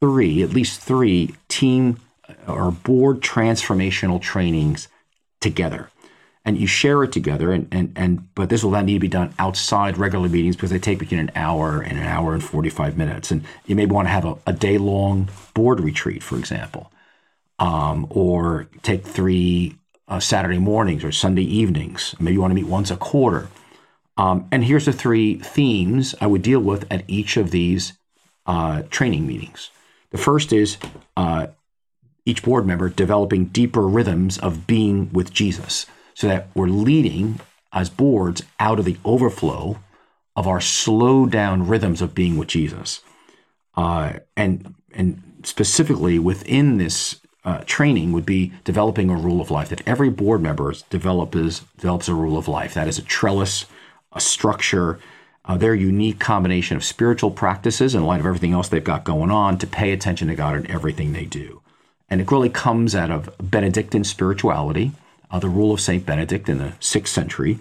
three, 0.00 0.42
at 0.42 0.50
least 0.50 0.80
three 0.80 1.34
team 1.48 2.00
or 2.48 2.70
board 2.70 3.20
transformational 3.20 4.20
trainings 4.20 4.88
together. 5.40 5.90
And 6.44 6.56
you 6.56 6.66
share 6.66 7.04
it 7.04 7.12
together, 7.12 7.52
and, 7.52 7.68
and, 7.70 7.92
and 7.96 8.34
but 8.34 8.48
this 8.48 8.64
will 8.64 8.70
then 8.70 8.86
need 8.86 8.94
to 8.94 9.00
be 9.00 9.08
done 9.08 9.34
outside 9.38 9.98
regular 9.98 10.28
meetings 10.28 10.56
because 10.56 10.70
they 10.70 10.78
take 10.78 10.98
between 10.98 11.20
an 11.20 11.30
hour 11.34 11.82
and 11.82 11.98
an 11.98 12.04
hour 12.04 12.32
and 12.32 12.42
45 12.42 12.96
minutes. 12.96 13.30
And 13.30 13.44
you 13.66 13.76
may 13.76 13.84
want 13.84 14.08
to 14.08 14.12
have 14.12 14.24
a, 14.24 14.38
a 14.46 14.52
day 14.54 14.78
long 14.78 15.28
board 15.52 15.80
retreat, 15.80 16.22
for 16.22 16.38
example, 16.38 16.90
um, 17.58 18.06
or 18.08 18.68
take 18.82 19.04
three 19.04 19.76
uh, 20.08 20.18
Saturday 20.18 20.58
mornings 20.58 21.04
or 21.04 21.12
Sunday 21.12 21.42
evenings. 21.42 22.14
Maybe 22.18 22.34
you 22.34 22.40
want 22.40 22.52
to 22.52 22.54
meet 22.54 22.66
once 22.66 22.90
a 22.90 22.96
quarter. 22.96 23.48
Um, 24.16 24.48
and 24.50 24.64
here's 24.64 24.86
the 24.86 24.92
three 24.92 25.36
themes 25.36 26.14
I 26.20 26.26
would 26.26 26.42
deal 26.42 26.60
with 26.60 26.90
at 26.90 27.04
each 27.06 27.36
of 27.36 27.50
these 27.50 27.94
uh, 28.46 28.82
training 28.90 29.26
meetings. 29.26 29.70
The 30.10 30.18
first 30.18 30.52
is 30.52 30.78
uh, 31.16 31.48
each 32.26 32.42
board 32.42 32.66
member 32.66 32.88
developing 32.88 33.46
deeper 33.46 33.86
rhythms 33.86 34.38
of 34.38 34.66
being 34.66 35.12
with 35.12 35.32
Jesus 35.32 35.86
so 36.14 36.26
that 36.28 36.48
we're 36.54 36.68
leading 36.68 37.40
as 37.72 37.88
boards 37.88 38.42
out 38.58 38.78
of 38.78 38.84
the 38.84 38.96
overflow 39.04 39.78
of 40.36 40.46
our 40.46 40.60
slow 40.60 41.26
down 41.26 41.66
rhythms 41.66 42.02
of 42.02 42.14
being 42.14 42.36
with 42.36 42.48
Jesus. 42.48 43.00
Uh, 43.76 44.14
and, 44.36 44.74
and 44.92 45.22
specifically 45.44 46.18
within 46.18 46.78
this 46.78 47.20
uh, 47.44 47.62
training 47.66 48.12
would 48.12 48.26
be 48.26 48.52
developing 48.64 49.08
a 49.08 49.16
rule 49.16 49.40
of 49.40 49.50
life 49.50 49.68
that 49.70 49.86
every 49.86 50.10
board 50.10 50.42
member 50.42 50.74
develops 50.90 51.60
develops 51.78 52.08
a 52.08 52.14
rule 52.14 52.36
of 52.36 52.48
life. 52.48 52.74
That 52.74 52.88
is 52.88 52.98
a 52.98 53.02
trellis, 53.02 53.66
a 54.12 54.20
structure, 54.20 54.98
uh, 55.46 55.56
their 55.56 55.74
unique 55.74 56.18
combination 56.18 56.76
of 56.76 56.84
spiritual 56.84 57.30
practices 57.30 57.94
in 57.94 58.04
light 58.04 58.20
of 58.20 58.26
everything 58.26 58.52
else 58.52 58.68
they've 58.68 58.84
got 58.84 59.04
going 59.04 59.30
on 59.30 59.56
to 59.58 59.66
pay 59.66 59.92
attention 59.92 60.28
to 60.28 60.34
God 60.34 60.56
in 60.56 60.70
everything 60.70 61.12
they 61.12 61.24
do. 61.24 61.62
And 62.10 62.20
it 62.20 62.30
really 62.30 62.50
comes 62.50 62.94
out 62.94 63.10
of 63.10 63.30
Benedictine 63.38 64.04
spirituality, 64.04 64.92
uh, 65.30 65.38
the 65.38 65.48
rule 65.48 65.72
of 65.72 65.80
Saint 65.80 66.06
Benedict 66.06 66.48
in 66.48 66.58
the 66.58 66.72
sixth 66.80 67.12
century, 67.12 67.58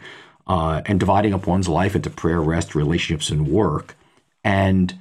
uh, 0.47 0.81
and 0.85 0.99
dividing 0.99 1.33
up 1.33 1.47
one's 1.47 1.69
life 1.69 1.95
into 1.95 2.09
prayer, 2.09 2.41
rest, 2.41 2.75
relationships, 2.75 3.29
and 3.29 3.47
work. 3.47 3.95
And 4.43 4.95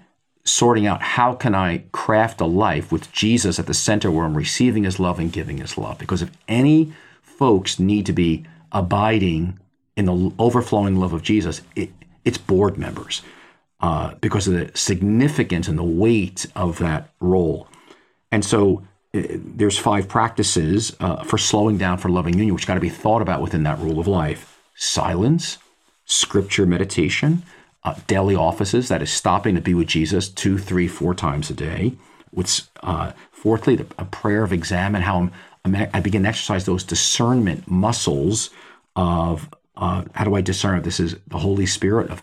sorting 0.45 0.87
out 0.87 1.03
how 1.03 1.35
can 1.35 1.55
I 1.55 1.85
craft 1.93 2.41
a 2.41 2.47
life 2.47 2.91
with 2.91 3.13
Jesus 3.13 3.59
at 3.59 3.67
the 3.67 3.75
center 3.75 4.11
where 4.11 4.25
I'm 4.25 4.37
receiving 4.37 4.85
his 4.85 4.99
love 4.99 5.19
and 5.19 5.33
giving 5.33 5.59
his 5.59 5.77
love. 5.77 5.99
Because 5.99 6.23
if 6.23 6.31
any 6.49 6.93
folks 7.23 7.79
need 7.79 8.07
to 8.07 8.13
be 8.13 8.45
abiding 8.73 9.59
in 9.97 10.07
the 10.07 10.33
overflowing 10.39 10.97
love 10.97 11.13
of 11.13 11.23
Jesus, 11.23 11.61
it, 11.77 11.91
it's 12.25 12.39
board 12.39 12.79
members 12.79 13.23
uh, 13.81 14.15
because 14.21 14.49
of 14.49 14.55
the 14.55 14.77
significance 14.77 15.69
and 15.69 15.79
the 15.79 15.85
weight 15.85 16.47
of 16.57 16.79
that 16.79 17.11
role. 17.21 17.69
And 18.33 18.45
so 18.45 18.83
there's 19.13 19.79
five 19.79 20.09
practices 20.09 20.95
uh, 21.01 21.23
for 21.25 21.39
slowing 21.39 21.79
down 21.79 21.99
for 21.99 22.09
loving 22.09 22.35
union, 22.35 22.55
which 22.55 22.67
got 22.67 22.75
to 22.75 22.81
be 22.81 22.89
thought 22.89 23.23
about 23.23 23.41
within 23.41 23.63
that 23.63 23.79
rule 23.79 23.99
of 23.99 24.07
life 24.07 24.55
silence, 24.81 25.59
scripture 26.05 26.65
meditation, 26.65 27.43
uh, 27.83 27.97
daily 28.07 28.37
offices, 28.37 28.89
that 28.89 29.03
is 29.03 29.11
stopping 29.11 29.57
to 29.57 29.61
be 29.61 29.75
with 29.75 29.89
Jesus 29.89 30.29
two, 30.29 30.57
three, 30.57 30.87
four 30.87 31.15
times 31.15 31.51
a 31.51 31.55
day. 31.55 31.95
With, 32.33 32.69
uh, 32.83 33.13
fourthly, 33.33 33.75
the, 33.75 33.87
a 33.99 34.05
prayer 34.05 34.45
of 34.45 34.53
examine 34.53 35.03
how 35.03 35.31
I'm, 35.65 35.89
i 35.93 36.01
begin 36.01 36.23
to 36.23 36.29
exercise 36.29 36.65
those 36.65 36.85
discernment 36.85 37.69
muscles 37.69 38.51
of 38.95 39.49
uh, 39.77 40.05
how 40.15 40.25
do 40.25 40.35
I 40.35 40.41
discern 40.41 40.79
if 40.79 40.85
this 40.85 41.01
is 41.01 41.17
the 41.27 41.39
Holy 41.39 41.67
Spirit 41.67 42.11
of 42.11 42.23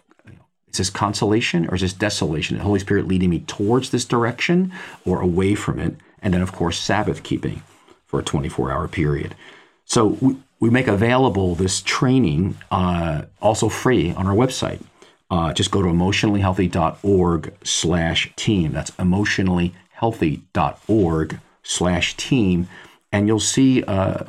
is 0.70 0.78
this 0.78 0.90
consolation 0.90 1.70
or 1.70 1.76
is 1.76 1.82
this 1.82 1.94
desolation? 1.94 2.58
The 2.58 2.64
Holy 2.64 2.80
Spirit 2.80 3.08
leading 3.08 3.30
me 3.30 3.40
towards 3.40 3.92
this 3.92 4.04
direction 4.04 4.74
or 5.06 5.22
away 5.22 5.56
from 5.56 5.80
it? 5.80 5.96
And 6.26 6.34
then, 6.34 6.42
of 6.42 6.52
course, 6.52 6.78
Sabbath 6.78 7.24
keeping 7.24 7.64
for 8.06 8.20
a 8.20 8.24
24 8.24 8.72
hour 8.72 8.90
period. 8.90 9.36
So 9.86 10.18
we, 10.20 10.36
we 10.60 10.70
make 10.70 10.88
available 10.88 11.56
this 11.56 11.82
training 11.82 12.58
uh, 12.72 13.22
also 13.42 13.70
free 13.70 14.12
on 14.12 14.28
our 14.28 14.36
website 14.36 14.82
uh, 15.30 15.54
just 15.54 15.70
go 15.72 15.82
to 15.82 15.88
emotionallyhealthy.org 15.88 17.54
slash 17.64 18.32
team. 18.36 18.74
That's 18.74 18.92
emotionallyhealthy.org 18.92 21.40
slash 21.64 22.18
team. 22.18 22.68
And 23.12 23.28
you'll 23.28 23.40
see 23.40 23.82
uh, 23.84 24.26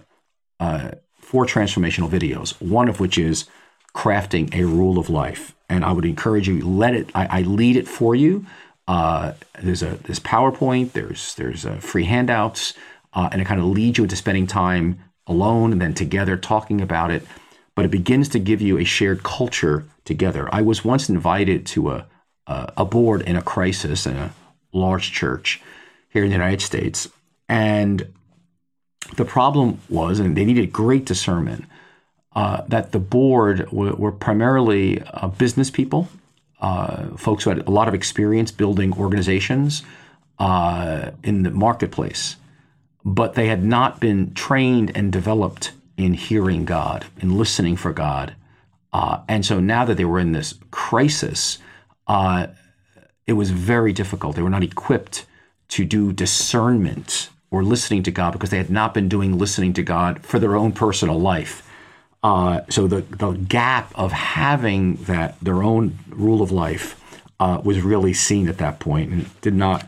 uh, 0.59 0.93
four 1.19 1.45
transformational 1.45 2.09
videos, 2.09 2.59
one 2.61 2.89
of 2.89 2.99
which 3.01 3.19
is 3.19 3.45
crafting 3.95 4.55
a 4.55 4.65
rule 4.65 4.99
of 4.99 5.11
life. 5.11 5.55
And 5.69 5.85
I 5.85 5.93
would 5.93 6.05
encourage 6.05 6.47
you, 6.49 6.67
let 6.67 6.95
it, 6.95 7.11
I, 7.15 7.41
I 7.41 7.43
lead 7.43 7.77
it 7.77 7.89
for 7.89 8.15
you. 8.15 8.47
Uh, 8.89 9.33
there's 9.61 9.83
a 9.83 9.99
there's 10.05 10.21
PowerPoint, 10.21 10.93
there's 10.93 11.35
there's 11.35 11.67
uh, 11.67 11.77
free 11.77 12.05
handouts, 12.05 12.75
uh, 13.13 13.29
and 13.33 13.41
it 13.41 13.47
kind 13.47 13.61
of 13.61 13.67
leads 13.67 13.99
you 13.99 14.05
into 14.05 14.17
spending 14.17 14.47
time 14.47 15.01
alone 15.27 15.73
and 15.73 15.81
then 15.81 15.93
together 15.93 16.37
talking 16.37 16.81
about 16.81 17.11
it 17.11 17.27
but 17.77 17.85
it 17.85 17.91
begins 17.91 18.29
to 18.31 18.41
give 18.41 18.61
you 18.61 18.79
a 18.79 18.85
shared 18.85 19.23
culture 19.23 19.85
together. 20.05 20.49
I 20.53 20.63
was 20.63 20.85
once 20.85 21.09
invited 21.09 21.67
to 21.67 21.91
a, 21.91 22.07
a, 22.49 22.73
a 22.79 22.85
board 22.85 23.23
in 23.23 23.37
a 23.37 23.43
crisis 23.43 24.07
in 24.07 24.17
a 24.17 24.35
large 24.73 25.13
church 25.13 25.61
here 26.09 26.25
in 26.25 26.31
the 26.31 26.35
United 26.35 26.63
States. 26.63 27.09
And 27.49 28.13
the 29.17 29.27
problem 29.27 29.81
was, 29.89 30.19
and 30.19 30.37
they 30.37 30.45
needed 30.45 30.73
great 30.73 31.05
discernment, 31.05 31.67
uh, 32.35 32.63
that 32.69 32.93
the 32.93 32.99
board 32.99 33.71
were, 33.71 34.13
primarily 34.13 35.03
uh, 35.03 35.29
business 35.29 35.71
people, 35.71 36.09
uh, 36.61 37.17
folks 37.17 37.45
who 37.45 37.51
had 37.51 37.67
a 37.67 37.71
lot 37.71 37.89
of 37.89 37.95
experience 37.95 38.51
building 38.51 38.93
organizations 38.95 39.83
uh, 40.39 41.11
in 41.23 41.43
the 41.43 41.51
marketplace, 41.51 42.37
but 43.05 43.35
they 43.35 43.49
had 43.49 43.65
not 43.65 44.01
been 44.01 44.33
trained 44.35 44.91
and 44.95 45.13
developed 45.13 45.73
in 45.97 46.15
hearing 46.15 46.65
God, 46.65 47.07
in 47.19 47.37
listening 47.37 47.77
for 47.77 47.93
God. 47.93 48.35
Uh, 48.93 49.21
and 49.29 49.45
so 49.45 49.61
now 49.61 49.85
that 49.85 49.97
they 49.97 50.05
were 50.05 50.19
in 50.19 50.33
this 50.33 50.55
crisis, 50.71 51.59
uh, 52.07 52.47
it 53.27 53.35
was 53.35 53.51
very 53.51 53.93
difficult. 53.93 54.37
They 54.37 54.43
were 54.43 54.51
not 54.51 54.63
equipped 54.63 55.27
to 55.69 55.85
do 55.85 56.13
discernment 56.13 57.31
or 57.51 57.65
listening 57.65 58.03
to 58.05 58.11
God 58.11 58.33
because 58.33 58.51
they 58.51 58.57
had 58.59 58.71
not 58.71 58.95
been 58.95 59.09
doing 59.09 59.39
listening 59.39 59.73
to 59.75 59.83
God 59.83 60.25
for 60.25 60.39
their 60.39 60.57
own 60.57 60.73
personal 60.73 61.19
life. 61.19 61.66
Uh, 62.27 62.65
so 62.69 62.89
the, 62.89 63.03
the 63.03 63.35
gap 63.35 63.93
of 63.95 64.11
having 64.11 64.97
that 65.05 65.39
their 65.41 65.63
own 65.63 65.97
rule 66.09 66.43
of 66.43 66.51
life 66.51 67.01
uh, 67.39 67.61
was 67.63 67.81
really 67.83 68.13
seen 68.13 68.49
at 68.49 68.59
that 68.59 68.81
point 68.81 69.13
and 69.13 69.41
did 69.43 69.55
not 69.55 69.87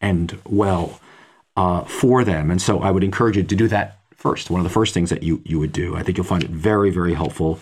end 0.00 0.40
well 0.46 0.98
uh, 1.58 1.82
for 1.84 2.24
them. 2.24 2.50
And 2.50 2.62
so 2.62 2.80
I 2.80 2.90
would 2.90 3.04
encourage 3.04 3.36
you 3.36 3.42
to 3.42 3.54
do 3.54 3.68
that 3.68 3.98
first. 4.16 4.48
One 4.48 4.60
of 4.60 4.64
the 4.64 4.70
first 4.70 4.94
things 4.94 5.10
that 5.10 5.22
you 5.22 5.42
you 5.44 5.58
would 5.58 5.72
do. 5.72 5.94
I 5.94 6.02
think 6.02 6.16
you'll 6.16 6.24
find 6.24 6.42
it 6.42 6.48
very 6.48 6.88
very 6.88 7.12
helpful. 7.12 7.60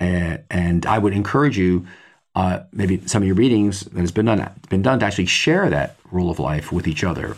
Uh, 0.00 0.38
and 0.50 0.86
I 0.86 0.98
would 0.98 1.12
encourage 1.12 1.58
you, 1.58 1.84
uh, 2.36 2.60
maybe 2.70 3.04
some 3.08 3.22
of 3.22 3.26
your 3.26 3.34
readings 3.34 3.80
that 3.80 4.00
has 4.00 4.12
been 4.12 4.26
done 4.26 4.48
been 4.68 4.82
done 4.82 5.00
to 5.00 5.04
actually 5.04 5.26
share 5.26 5.68
that 5.68 5.96
rule 6.12 6.30
of 6.30 6.38
life 6.38 6.70
with 6.70 6.86
each 6.86 7.02
other 7.02 7.36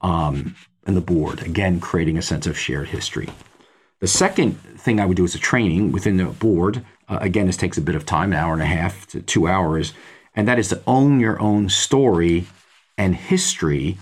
um, 0.00 0.56
and 0.86 0.96
the 0.96 1.02
board. 1.02 1.42
Again, 1.42 1.78
creating 1.78 2.16
a 2.16 2.22
sense 2.22 2.46
of 2.46 2.58
shared 2.58 2.88
history. 2.88 3.28
The 4.04 4.08
second 4.08 4.60
thing 4.78 5.00
I 5.00 5.06
would 5.06 5.16
do 5.16 5.24
as 5.24 5.34
a 5.34 5.38
training 5.38 5.90
within 5.90 6.18
the 6.18 6.26
board. 6.26 6.84
Uh, 7.08 7.16
again, 7.22 7.46
this 7.46 7.56
takes 7.56 7.78
a 7.78 7.80
bit 7.80 7.94
of 7.94 8.04
time, 8.04 8.34
an 8.34 8.38
hour 8.38 8.52
and 8.52 8.60
a 8.60 8.66
half 8.66 9.06
to 9.06 9.22
two 9.22 9.48
hours, 9.48 9.94
and 10.36 10.46
that 10.46 10.58
is 10.58 10.68
to 10.68 10.82
own 10.86 11.20
your 11.20 11.40
own 11.40 11.70
story 11.70 12.46
and 12.98 13.14
history 13.14 13.96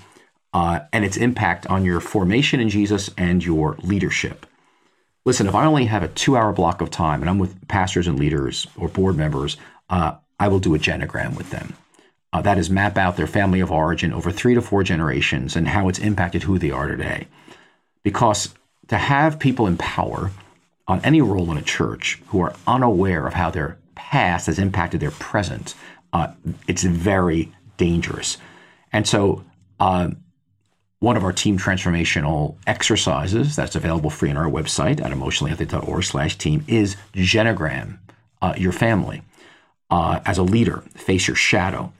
uh, 0.52 0.80
and 0.92 1.04
its 1.04 1.16
impact 1.16 1.68
on 1.68 1.84
your 1.84 2.00
formation 2.00 2.58
in 2.58 2.68
Jesus 2.68 3.10
and 3.16 3.44
your 3.44 3.76
leadership. 3.84 4.44
Listen, 5.24 5.46
if 5.46 5.54
I 5.54 5.66
only 5.66 5.84
have 5.84 6.02
a 6.02 6.08
two 6.08 6.36
hour 6.36 6.52
block 6.52 6.80
of 6.80 6.90
time 6.90 7.20
and 7.20 7.30
I'm 7.30 7.38
with 7.38 7.68
pastors 7.68 8.08
and 8.08 8.18
leaders 8.18 8.66
or 8.76 8.88
board 8.88 9.16
members, 9.16 9.56
uh, 9.88 10.16
I 10.40 10.48
will 10.48 10.58
do 10.58 10.74
a 10.74 10.80
genogram 10.80 11.36
with 11.36 11.50
them. 11.50 11.76
Uh, 12.32 12.42
that 12.42 12.58
is, 12.58 12.68
map 12.68 12.98
out 12.98 13.16
their 13.16 13.28
family 13.28 13.60
of 13.60 13.70
origin 13.70 14.12
over 14.12 14.32
three 14.32 14.54
to 14.54 14.62
four 14.62 14.82
generations 14.82 15.54
and 15.54 15.68
how 15.68 15.88
it's 15.88 16.00
impacted 16.00 16.42
who 16.42 16.58
they 16.58 16.72
are 16.72 16.88
today. 16.88 17.28
Because 18.02 18.52
to 18.88 18.98
have 18.98 19.38
people 19.38 19.66
in 19.66 19.76
power 19.76 20.30
on 20.88 21.00
any 21.04 21.20
role 21.20 21.50
in 21.50 21.56
a 21.56 21.62
church 21.62 22.20
who 22.28 22.40
are 22.40 22.54
unaware 22.66 23.26
of 23.26 23.34
how 23.34 23.50
their 23.50 23.78
past 23.94 24.46
has 24.46 24.58
impacted 24.58 25.00
their 25.00 25.10
present, 25.12 25.74
uh, 26.12 26.28
it's 26.66 26.82
very 26.82 27.52
dangerous. 27.76 28.38
And 28.92 29.06
so, 29.06 29.44
uh, 29.80 30.10
one 30.98 31.16
of 31.16 31.24
our 31.24 31.32
team 31.32 31.58
transformational 31.58 32.54
exercises 32.64 33.56
that's 33.56 33.74
available 33.74 34.08
free 34.08 34.30
on 34.30 34.36
our 34.36 34.48
website 34.48 35.04
at 35.04 35.10
emotionallyhealthy.org 35.10 36.04
slash 36.04 36.38
team 36.38 36.64
is 36.68 36.96
genogram 37.12 37.98
uh, 38.40 38.54
your 38.56 38.70
family 38.70 39.22
uh, 39.90 40.20
as 40.24 40.38
a 40.38 40.44
leader 40.44 40.84
face 40.94 41.26
your 41.26 41.34
shadow 41.34 41.92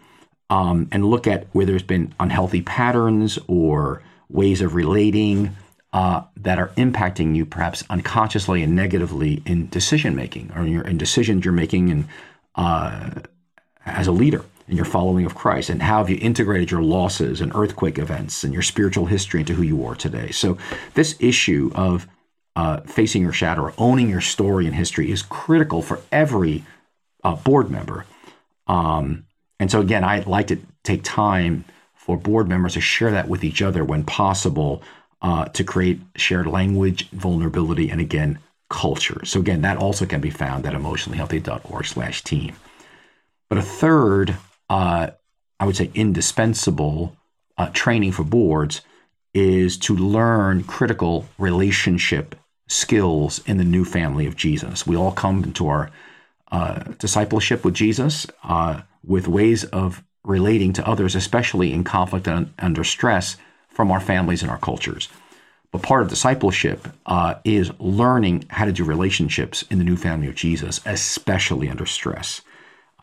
um, 0.51 0.89
and 0.93 1.05
look 1.05 1.27
at 1.27 1.49
where 1.53 1.67
there's 1.67 1.83
been 1.83 2.15
unhealthy 2.21 2.63
patterns 2.63 3.41
or 3.49 4.03
ways 4.29 4.61
of 4.61 4.77
relating 4.77 5.57
uh, 5.93 6.23
that 6.37 6.59
are 6.59 6.69
impacting 6.69 7.37
you 7.37 7.45
perhaps 7.45 7.85
unconsciously 7.91 8.63
and 8.63 8.75
negatively 8.75 9.43
in 9.45 9.69
decision 9.69 10.17
making 10.17 10.51
or 10.55 10.63
in, 10.63 10.73
your, 10.73 10.83
in 10.87 10.97
decisions 10.97 11.45
you're 11.45 11.53
making 11.53 11.89
in, 11.89 12.09
uh, 12.55 13.11
as 13.85 14.07
a 14.07 14.13
leader 14.13 14.45
in 14.69 14.77
your 14.77 14.87
following 14.87 15.27
of 15.27 15.35
Christ? 15.35 15.69
And 15.69 15.83
how 15.83 15.99
have 15.99 16.09
you 16.09 16.19
integrated 16.21 16.71
your 16.71 16.83
losses 16.83 17.41
and 17.41 17.55
earthquake 17.55 17.99
events 17.99 18.43
and 18.43 18.53
your 18.53 18.63
spiritual 18.63 19.07
history 19.07 19.41
into 19.41 19.55
who 19.55 19.63
you 19.63 19.85
are 19.85 19.95
today? 19.95 20.31
So, 20.31 20.57
this 20.95 21.17
issue 21.21 21.71
of 21.75 22.07
uh, 22.57 22.81
facing 22.81 23.23
your 23.23 23.33
shadow 23.33 23.63
or 23.63 23.75
owning 23.79 24.09
your 24.09 24.21
story 24.21 24.67
and 24.67 24.75
history 24.75 25.11
is 25.11 25.23
critical 25.23 25.83
for 25.83 26.01
every 26.11 26.65
uh, 27.25 27.37
board 27.37 27.71
member. 27.71 28.07
Um, 28.67 29.27
and 29.61 29.71
so, 29.71 29.81
again, 29.81 30.05
I'd 30.05 30.27
like 30.27 30.49
to 30.49 30.59
take 30.85 31.03
time 31.03 31.65
for 31.95 32.17
board 32.17 32.49
members 32.49 32.75
to 32.75 32.81
share 32.81 33.11
that 33.13 33.29
with 33.29 33.45
each 33.45 33.63
other 33.63 33.85
when 33.85 34.05
possible 34.05 34.83
uh, 35.23 35.47
to 35.47 35.65
create 35.65 36.01
shared 36.17 36.47
language, 36.47 37.09
vulnerability, 37.11 37.89
and 37.89 38.01
again, 38.01 38.39
culture. 38.69 39.25
So 39.25 39.41
again, 39.41 39.63
that 39.63 39.77
also 39.79 40.07
can 40.07 40.21
be 40.21 40.31
found 40.31 40.67
at 40.67 40.75
emotionallyhealthy.org 40.75 41.87
slash 41.87 42.23
team. 42.23 42.55
But 43.49 43.59
a 43.59 43.63
third 43.63 44.37
uh, 44.69 45.11
I 45.63 45.65
would 45.65 45.77
say, 45.77 45.93
indispensable 45.95 47.17
uh, 47.57 47.69
training 47.73 48.11
for 48.11 48.25
boards 48.25 48.81
is 49.33 49.79
to 49.79 49.95
learn 49.95 50.65
critical 50.65 51.29
relationship 51.39 52.35
skills 52.67 53.41
in 53.47 53.59
the 53.59 53.65
new 53.65 53.85
family 53.85 54.27
of 54.27 54.35
Jesus. 54.35 54.89
We 54.89 54.97
all 54.97 55.13
come 55.13 55.45
into 55.45 55.69
our 55.69 55.93
uh, 56.51 56.81
discipleship 56.99 57.65
with 57.65 57.75
Jesus 57.75 58.27
uh, 58.43 58.83
with 59.05 59.29
ways 59.29 59.63
of 59.67 60.03
relating 60.25 60.73
to 60.73 60.89
others, 60.89 61.15
especially 61.15 61.73
in 61.73 61.85
conflict 61.85 62.27
and 62.27 62.53
under 62.59 62.83
stress 62.83 63.37
from 63.73 63.91
our 63.91 64.01
families 64.01 64.43
and 64.43 64.51
our 64.51 64.59
cultures. 64.59 65.09
But 65.71 65.83
part 65.83 66.03
of 66.03 66.09
discipleship 66.09 66.87
uh, 67.07 67.37
is 67.45 67.73
learning 67.79 68.45
how 68.51 68.67
to 68.67 68.73
do 68.73 68.85
relationships 68.85 69.65
in 69.71 69.79
the 69.79 69.85
new 69.85 69.97
family 69.97 70.29
of 70.29 70.35
Jesus, 70.35 70.81
especially 70.85 71.71
under 71.71 71.87
stress. 71.87 72.43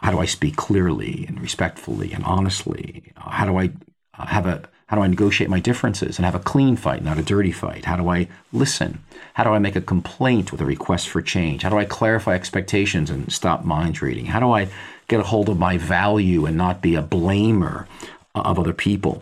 How 0.01 0.11
do 0.11 0.19
I 0.19 0.25
speak 0.25 0.55
clearly 0.55 1.25
and 1.27 1.41
respectfully 1.41 2.13
and 2.13 2.23
honestly? 2.23 3.11
How 3.15 3.45
do 3.45 3.57
I 3.57 3.71
uh, 4.17 4.27
have 4.27 4.45
a 4.45 4.69
how 4.85 4.97
do 4.97 5.03
I 5.03 5.07
negotiate 5.07 5.51
my 5.51 5.59
differences 5.59 6.17
and 6.17 6.25
have 6.25 6.33
a 6.33 6.39
clean 6.39 6.75
fight, 6.75 7.03
not 7.03 7.19
a 7.19 7.21
dirty 7.21 7.51
fight? 7.51 7.85
How 7.85 7.95
do 7.95 8.09
I 8.09 8.27
listen? 8.51 9.03
How 9.35 9.43
do 9.43 9.51
I 9.51 9.59
make 9.59 9.75
a 9.75 9.81
complaint 9.81 10.51
with 10.51 10.61
a 10.61 10.65
request 10.65 11.09
for 11.09 11.21
change? 11.21 11.61
How 11.61 11.69
do 11.69 11.77
I 11.77 11.85
clarify 11.85 12.33
expectations 12.33 13.11
and 13.11 13.31
stop 13.31 13.63
mind 13.63 14.01
reading? 14.01 14.25
How 14.25 14.39
do 14.39 14.51
I 14.51 14.67
get 15.07 15.19
a 15.19 15.23
hold 15.23 15.47
of 15.47 15.59
my 15.59 15.77
value 15.77 16.47
and 16.47 16.57
not 16.57 16.81
be 16.81 16.95
a 16.95 17.03
blamer 17.03 17.85
of 18.33 18.57
other 18.57 18.73
people? 18.73 19.21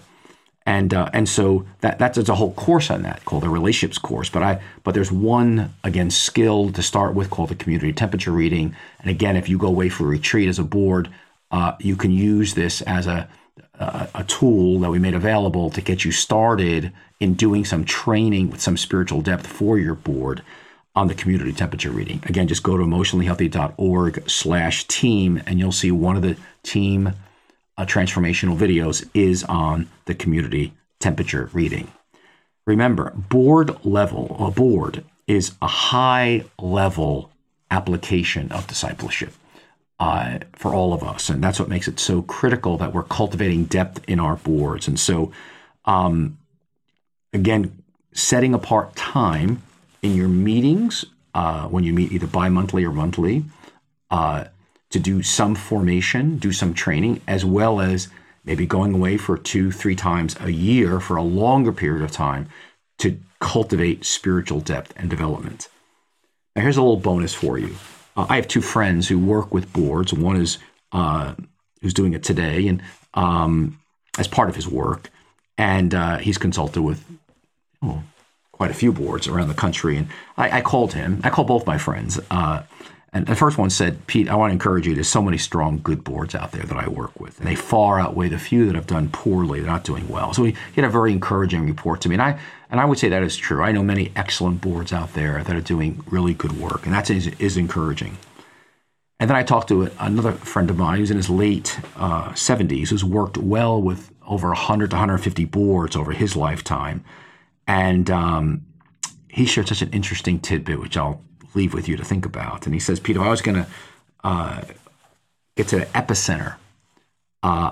And 0.68 0.94
uh, 0.94 1.10
and 1.14 1.28
so 1.30 1.66
that 1.80 1.98
that's 1.98 2.18
a 2.18 2.36
whole 2.36 2.52
course 2.54 2.92
on 2.92 3.02
that 3.04 3.24
called 3.24 3.44
the 3.44 3.50
relationships 3.50 3.98
course. 3.98 4.30
But 4.30 4.44
I 4.44 4.62
but 4.84 4.94
there's 4.94 5.12
one 5.12 5.74
again 5.86 6.12
skill 6.12 6.72
to 6.74 6.84
start 6.84 7.16
with 7.16 7.30
called 7.30 7.50
the 7.50 7.56
community 7.56 7.94
temperature 7.94 8.32
reading. 8.32 8.76
And 9.00 9.10
again, 9.10 9.38
if 9.38 9.48
you 9.48 9.58
go 9.58 9.68
away 9.68 9.88
for 9.88 10.04
a 10.04 10.08
retreat 10.08 10.50
as 10.50 10.60
a 10.60 10.66
board, 10.66 11.10
uh, 11.52 11.76
you 11.80 11.96
can 11.96 12.12
use 12.12 12.54
this 12.54 12.82
as 12.82 13.08
a, 13.08 13.30
a 13.80 14.10
a 14.14 14.24
tool 14.26 14.82
that 14.82 14.92
we 14.92 15.00
made 15.00 15.14
available 15.14 15.70
to 15.70 15.80
get 15.80 16.04
you 16.04 16.12
started 16.12 16.92
in 17.22 17.34
doing 17.34 17.64
some 17.64 17.86
training 17.86 18.50
with 18.52 18.60
some 18.62 18.76
spiritual 18.76 19.22
depth 19.22 19.48
for 19.48 19.80
your 19.80 19.96
board 19.96 20.44
on 20.98 21.08
the 21.08 21.16
community 21.16 21.54
temperature 21.54 21.92
reading. 21.92 22.22
Again, 22.26 22.50
just 22.50 22.64
go 22.64 22.76
to 22.76 22.84
emotionallyhealthy.org 22.84 24.30
slash 24.30 24.86
team 24.88 25.42
and 25.48 25.60
you'll 25.60 25.72
see 25.72 25.92
one 25.92 26.18
of 26.18 26.24
the 26.24 26.36
team 26.64 27.14
uh, 27.78 27.86
transformational 27.86 28.58
videos 28.58 29.08
is 29.14 29.44
on 29.44 29.90
the 30.06 30.16
community 30.16 30.74
temperature 31.00 31.50
reading. 31.54 31.92
Remember, 32.66 33.12
board 33.12 33.86
level, 33.86 34.36
a 34.40 34.52
board 34.52 35.04
is 35.28 35.54
a 35.62 35.68
high 35.68 36.44
level 36.60 37.32
application 37.70 38.52
of 38.52 38.68
discipleship 38.68 39.34
uh, 40.00 40.40
for 40.54 40.74
all 40.74 40.94
of 40.94 41.04
us. 41.04 41.30
And 41.30 41.44
that's 41.44 41.60
what 41.60 41.70
makes 41.70 41.88
it 41.88 42.00
so 42.00 42.22
critical 42.22 42.78
that 42.78 42.94
we're 42.94 43.04
cultivating 43.04 43.66
depth 43.66 44.04
in 44.08 44.20
our 44.20 44.36
boards. 44.36 44.88
And 44.88 45.00
so, 45.00 45.32
um, 45.86 46.38
again, 47.34 47.84
setting 48.14 48.54
apart 48.54 48.96
time 48.96 49.62
in 50.02 50.16
your 50.16 50.28
meetings 50.28 51.06
uh, 51.34 51.68
when 51.68 51.84
you 51.84 51.94
meet 51.94 52.12
either 52.12 52.28
bi 52.28 52.50
monthly 52.50 52.84
or 52.84 52.92
monthly. 52.92 53.46
Uh, 54.10 54.46
to 54.98 55.04
do 55.04 55.22
some 55.22 55.54
formation, 55.54 56.38
do 56.40 56.52
some 56.52 56.74
training, 56.74 57.22
as 57.28 57.46
well 57.46 57.80
as 57.80 58.08
maybe 58.44 58.66
going 58.66 58.96
away 58.96 59.16
for 59.16 59.38
two, 59.38 59.72
three 59.72 59.96
times 59.96 60.36
a 60.40 60.52
year 60.52 61.00
for 61.00 61.18
a 61.18 61.22
longer 61.22 61.72
period 61.72 62.04
of 62.04 62.12
time 62.12 62.50
to 62.98 63.20
cultivate 63.40 64.04
spiritual 64.04 64.60
depth 64.60 64.94
and 64.98 65.10
development. 65.10 65.68
Now, 66.56 66.64
here's 66.64 66.78
a 66.78 66.82
little 66.82 66.98
bonus 66.98 67.36
for 67.36 67.60
you. 67.60 67.76
Uh, 68.16 68.26
I 68.28 68.38
have 68.38 68.48
two 68.48 68.62
friends 68.62 69.08
who 69.08 69.20
work 69.20 69.54
with 69.54 69.72
boards. 69.72 70.14
One 70.14 70.38
is 70.38 70.58
uh, 70.92 71.36
who's 71.82 71.94
doing 71.94 72.14
it 72.14 72.24
today, 72.24 72.68
and 72.68 72.82
um, 73.14 73.80
as 74.18 74.28
part 74.28 74.50
of 74.50 74.56
his 74.56 74.68
work, 74.68 75.12
and 75.60 75.94
uh, 75.94 76.18
he's 76.18 76.40
consulted 76.40 76.82
with 76.82 77.06
oh, 77.84 78.02
quite 78.52 78.72
a 78.72 78.74
few 78.74 78.92
boards 78.92 79.28
around 79.28 79.50
the 79.50 79.54
country. 79.54 79.98
And 79.98 80.08
I, 80.38 80.58
I, 80.58 80.62
called 80.62 80.94
him. 80.94 81.22
I 81.24 81.30
called 81.30 81.48
both 81.48 81.68
my 81.68 81.78
friends 81.78 82.20
uh, 82.32 82.64
And 83.14 83.26
the 83.26 83.36
first 83.36 83.58
one 83.58 83.70
said, 83.70 84.06
Pete, 84.08 84.28
I 84.28 84.36
want 84.36 84.52
to 84.52 84.54
encourage 84.54 84.86
you. 84.86 84.94
There's 84.94 85.08
so 85.08 85.22
many 85.22 85.38
strong, 85.38 85.80
good 85.82 86.04
boards 86.04 86.36
out 86.36 86.52
there 86.52 86.64
that 86.64 86.78
I 86.78 86.90
work 86.90 87.18
with, 87.20 87.40
and 87.40 87.48
they 87.48 87.56
far 87.56 88.00
outweigh 88.00 88.28
the 88.28 88.38
few 88.38 88.66
that 88.66 88.76
have 88.76 88.88
done 88.88 89.10
poorly. 89.10 89.62
They're 89.62 89.72
not 89.72 89.86
doing 89.86 90.08
well. 90.10 90.34
So 90.34 90.44
he, 90.44 90.56
had 90.76 90.84
a 90.84 90.90
very 90.90 91.14
encouraging 91.14 91.66
report 91.66 92.02
to 92.02 92.10
me, 92.10 92.16
and 92.16 92.22
I 92.22 92.40
and 92.70 92.82
I 92.82 92.86
would 92.86 93.00
say 93.00 93.08
that 93.10 93.24
is 93.24 93.38
true. 93.38 93.64
I 93.64 93.72
know 93.72 93.82
many 93.82 94.12
excellent 94.16 94.60
boards 94.60 94.92
out 94.92 95.14
there 95.14 95.42
that 95.42 95.56
are 95.56 95.62
doing 95.62 96.04
really 96.12 96.34
good 96.34 96.60
work, 96.60 96.86
and 96.86 96.94
that 96.94 97.10
is, 97.10 97.28
is 97.40 97.56
encouraging. 97.56 98.18
And 99.20 99.30
then 99.30 99.38
I 99.38 99.44
talked 99.44 99.70
to 99.70 99.90
another 100.00 100.34
friend 100.34 100.70
of 100.70 100.78
mine 100.78 101.00
who's 101.00 101.10
in 101.10 101.18
his 101.18 101.30
late 101.30 101.80
uh, 101.96 102.32
70s, 102.32 102.90
who's 102.90 103.06
worked 103.06 103.38
well 103.38 103.82
with 103.82 104.12
over 104.28 104.50
100 104.50 104.92
to 104.92 104.96
150 104.96 105.46
boards 105.46 105.96
over 105.96 106.12
his 106.12 106.36
lifetime, 106.36 107.06
and 107.66 108.12
um, 108.12 108.66
he 109.30 109.46
shared 109.46 109.70
such 109.70 109.82
an 109.82 109.90
interesting 109.92 110.40
tidbit, 110.40 110.80
which 110.82 110.98
I'll 110.98 111.22
leave 111.58 111.74
with 111.74 111.88
you 111.90 111.98
to 111.98 112.06
think 112.06 112.26
about. 112.26 112.66
And 112.66 112.74
he 112.74 112.80
says, 112.80 113.00
Peter, 113.00 113.22
I 113.22 113.30
was 113.30 113.42
going 113.42 113.60
to 113.64 113.68
uh, 114.24 114.62
get 115.58 115.68
to 115.70 115.80
the 115.80 115.86
epicenter 115.88 116.56
uh, 117.44 117.72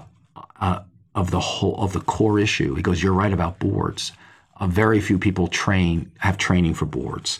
uh, 0.59 0.79
of 1.13 1.31
the 1.31 1.39
whole 1.39 1.77
of 1.77 1.93
the 1.93 2.01
core 2.01 2.39
issue. 2.39 2.75
He 2.75 2.81
goes, 2.81 3.01
"You're 3.01 3.21
right 3.23 3.33
about 3.33 3.59
boards. 3.59 4.11
Uh, 4.59 4.67
very 4.67 4.99
few 5.01 5.17
people 5.17 5.47
train 5.47 6.11
have 6.17 6.37
training 6.37 6.75
for 6.75 6.85
boards, 6.85 7.39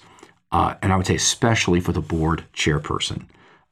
uh, 0.52 0.76
and 0.82 0.94
I 0.94 0.98
would 0.98 1.08
say 1.08 1.16
especially 1.16 1.82
for 1.82 1.94
the 1.94 2.02
board 2.02 2.46
chairperson." 2.54 3.26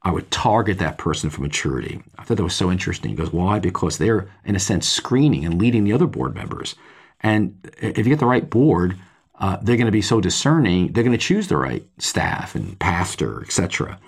I 0.06 0.12
would 0.12 0.30
target 0.32 0.80
that 0.80 0.98
person 0.98 1.30
for 1.30 1.42
maturity. 1.42 2.02
I 2.18 2.24
thought 2.24 2.38
that 2.38 2.44
was 2.44 2.56
so 2.56 2.70
interesting. 2.70 3.12
He 3.12 3.16
goes, 3.16 3.32
why? 3.32 3.60
Because 3.60 3.98
they're, 3.98 4.28
in 4.44 4.56
a 4.56 4.60
sense, 4.60 4.86
screening 4.86 5.46
and 5.46 5.62
leading 5.62 5.86
the 5.86 5.94
other 5.94 6.08
board 6.08 6.36
members. 6.36 6.76
And 7.22 7.56
if 7.82 8.00
you 8.00 8.12
get 8.12 8.20
the 8.20 8.26
right 8.26 8.50
board, 8.50 8.98
uh, 9.40 9.58
they're 9.62 9.78
going 9.78 9.88
to 9.88 9.92
be 9.92 10.02
so 10.02 10.22
discerning, 10.22 10.92
they're 10.94 11.04
going 11.04 11.18
to 11.18 11.18
choose 11.18 11.48
the 11.48 11.58
right 11.58 11.86
staff 11.98 12.56
and 12.56 12.78
pastor, 12.80 13.42
etc. 13.42 14.00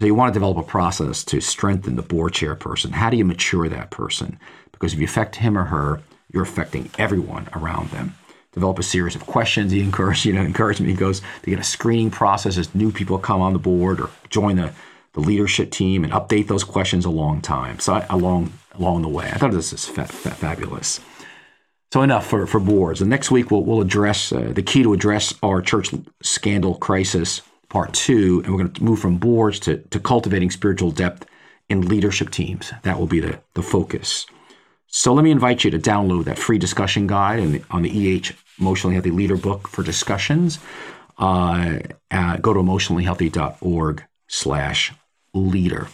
So 0.00 0.06
you 0.06 0.14
want 0.14 0.32
to 0.32 0.38
develop 0.38 0.56
a 0.56 0.62
process 0.62 1.22
to 1.24 1.40
strengthen 1.40 1.96
the 1.96 2.02
board 2.02 2.32
chairperson. 2.32 2.92
How 2.92 3.10
do 3.10 3.18
you 3.18 3.24
mature 3.24 3.68
that 3.68 3.90
person? 3.90 4.38
Because 4.72 4.94
if 4.94 4.98
you 4.98 5.04
affect 5.04 5.36
him 5.36 5.58
or 5.58 5.64
her, 5.64 6.00
you're 6.32 6.42
affecting 6.42 6.90
everyone 6.98 7.48
around 7.54 7.90
them. 7.90 8.14
Develop 8.52 8.78
a 8.78 8.82
series 8.82 9.14
of 9.14 9.26
questions. 9.26 9.72
He 9.72 9.80
encouraged, 9.80 10.24
you 10.24 10.32
know, 10.32 10.40
encouraged 10.40 10.80
me. 10.80 10.88
He 10.88 10.94
goes 10.94 11.20
to 11.42 11.50
get 11.50 11.58
a 11.58 11.64
screening 11.64 12.10
process 12.10 12.56
as 12.56 12.74
new 12.74 12.90
people 12.90 13.18
come 13.18 13.40
on 13.40 13.52
the 13.52 13.58
board 13.58 14.00
or 14.00 14.10
join 14.30 14.56
the, 14.56 14.72
the 15.12 15.20
leadership 15.20 15.70
team 15.70 16.02
and 16.02 16.12
update 16.12 16.48
those 16.48 16.64
questions 16.64 17.04
a 17.04 17.10
long 17.10 17.42
time. 17.42 17.78
So 17.78 17.94
I, 17.94 18.06
along 18.08 18.52
along 18.74 19.02
the 19.02 19.08
way, 19.08 19.26
I 19.26 19.36
thought 19.36 19.52
this 19.52 19.72
is 19.72 19.84
fa- 19.84 20.06
fa- 20.06 20.30
fabulous. 20.30 21.00
So 21.92 22.02
enough 22.02 22.26
for, 22.26 22.46
for 22.46 22.60
boards. 22.60 23.00
And 23.00 23.10
next 23.10 23.32
week 23.32 23.50
we'll, 23.50 23.64
we'll 23.64 23.80
address 23.80 24.32
uh, 24.32 24.52
the 24.54 24.62
key 24.62 24.84
to 24.84 24.92
address 24.92 25.34
our 25.42 25.60
church 25.60 25.90
scandal 26.22 26.76
crisis, 26.76 27.42
part 27.68 27.92
two, 27.92 28.42
and 28.44 28.52
we're 28.52 28.62
going 28.62 28.72
to 28.72 28.84
move 28.84 29.00
from 29.00 29.18
boards 29.18 29.58
to, 29.60 29.78
to 29.78 29.98
cultivating 29.98 30.50
spiritual 30.50 30.92
depth 30.92 31.26
in 31.68 31.88
leadership 31.88 32.30
teams. 32.30 32.72
That 32.82 32.98
will 32.98 33.08
be 33.08 33.18
the, 33.18 33.40
the 33.54 33.62
focus. 33.62 34.26
So 34.86 35.12
let 35.14 35.24
me 35.24 35.32
invite 35.32 35.64
you 35.64 35.70
to 35.72 35.78
download 35.78 36.24
that 36.24 36.38
free 36.38 36.58
discussion 36.58 37.06
guide 37.08 37.40
the, 37.52 37.62
on 37.70 37.82
the 37.82 37.90
EH 37.90 38.32
Emotionally 38.60 38.94
Healthy 38.94 39.10
Leader 39.10 39.36
book 39.36 39.66
for 39.66 39.82
discussions. 39.82 40.58
Uh, 41.18 41.78
uh, 42.10 42.36
go 42.36 42.52
to 42.52 42.60
emotionallyhealthy.org 42.60 44.04
slash 44.28 44.92
leader. 45.34 45.88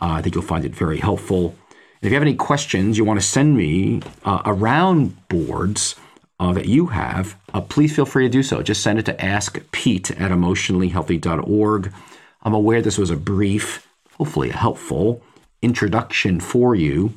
Uh, 0.00 0.12
I 0.12 0.22
think 0.22 0.34
you'll 0.34 0.44
find 0.44 0.64
it 0.64 0.74
very 0.74 0.98
helpful. 0.98 1.56
If 2.00 2.10
you 2.10 2.14
have 2.14 2.22
any 2.22 2.34
questions 2.34 2.96
you 2.96 3.04
want 3.04 3.20
to 3.20 3.26
send 3.26 3.56
me 3.56 4.02
uh, 4.24 4.42
around 4.44 5.28
boards 5.28 5.96
uh, 6.38 6.52
that 6.52 6.66
you 6.66 6.86
have, 6.86 7.36
uh, 7.52 7.60
please 7.60 7.94
feel 7.94 8.06
free 8.06 8.24
to 8.24 8.28
do 8.28 8.44
so. 8.44 8.62
Just 8.62 8.82
send 8.82 9.00
it 9.00 9.06
to 9.06 9.24
ask 9.24 9.58
Pete 9.72 10.12
at 10.12 10.30
emotionallyhealthy.org. 10.30 11.92
I'm 12.42 12.54
aware 12.54 12.80
this 12.80 12.98
was 12.98 13.10
a 13.10 13.16
brief, 13.16 13.88
hopefully 14.16 14.50
a 14.50 14.56
helpful 14.56 15.22
introduction 15.60 16.38
for 16.38 16.76
you 16.76 17.14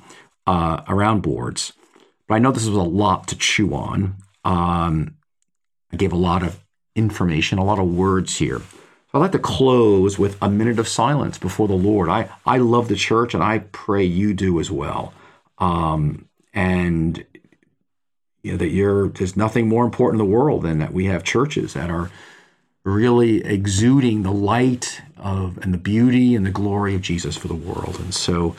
uh, 0.47 0.81
around 0.87 1.21
boards, 1.21 1.73
but 2.27 2.35
I 2.35 2.39
know 2.39 2.51
this 2.51 2.65
was 2.65 2.75
a 2.75 2.81
lot 2.81 3.27
to 3.27 3.37
chew 3.37 3.75
on. 3.75 4.15
Um, 4.43 5.15
I 5.93 5.97
gave 5.97 6.11
a 6.11 6.17
lot 6.17 6.41
of 6.41 6.59
information, 6.95 7.59
a 7.59 7.63
lot 7.63 7.77
of 7.77 7.87
words 7.87 8.37
here. 8.37 8.61
I'd 9.13 9.19
like 9.19 9.33
to 9.33 9.39
close 9.39 10.17
with 10.17 10.37
a 10.41 10.49
minute 10.49 10.79
of 10.79 10.87
silence 10.87 11.37
before 11.37 11.67
the 11.67 11.73
Lord. 11.73 12.07
I, 12.07 12.29
I 12.45 12.57
love 12.57 12.87
the 12.87 12.95
church 12.95 13.33
and 13.33 13.43
I 13.43 13.59
pray 13.59 14.03
you 14.03 14.33
do 14.33 14.59
as 14.59 14.71
well. 14.71 15.13
Um, 15.57 16.29
and 16.53 17.23
you 18.43 18.51
know, 18.51 18.57
that 18.57 18.69
you're 18.69 19.09
there's 19.09 19.37
nothing 19.37 19.67
more 19.67 19.85
important 19.85 20.21
in 20.21 20.27
the 20.27 20.33
world 20.33 20.63
than 20.63 20.79
that 20.79 20.93
we 20.93 21.05
have 21.05 21.23
churches 21.23 21.73
that 21.73 21.89
are 21.89 22.09
really 22.83 23.43
exuding 23.45 24.23
the 24.23 24.31
light 24.31 25.01
of 25.17 25.57
and 25.59 25.73
the 25.73 25.77
beauty 25.77 26.35
and 26.35 26.45
the 26.45 26.51
glory 26.51 26.95
of 26.95 27.01
Jesus 27.01 27.37
for 27.37 27.47
the 27.47 27.55
world. 27.55 27.97
And 27.99 28.13
so 28.13 28.55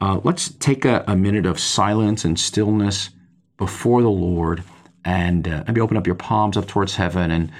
uh, 0.00 0.20
let's 0.22 0.50
take 0.50 0.84
a, 0.84 1.02
a, 1.08 1.16
minute 1.16 1.46
of 1.46 1.58
silence 1.58 2.24
and 2.24 2.38
stillness 2.38 3.10
before 3.56 4.02
the 4.02 4.10
Lord 4.10 4.62
and 5.04 5.48
uh, 5.48 5.64
maybe 5.66 5.80
open 5.80 5.96
up 5.96 6.06
your 6.06 6.14
palms 6.14 6.56
up 6.56 6.66
towards 6.66 6.96
heaven 6.96 7.30
and 7.30 7.50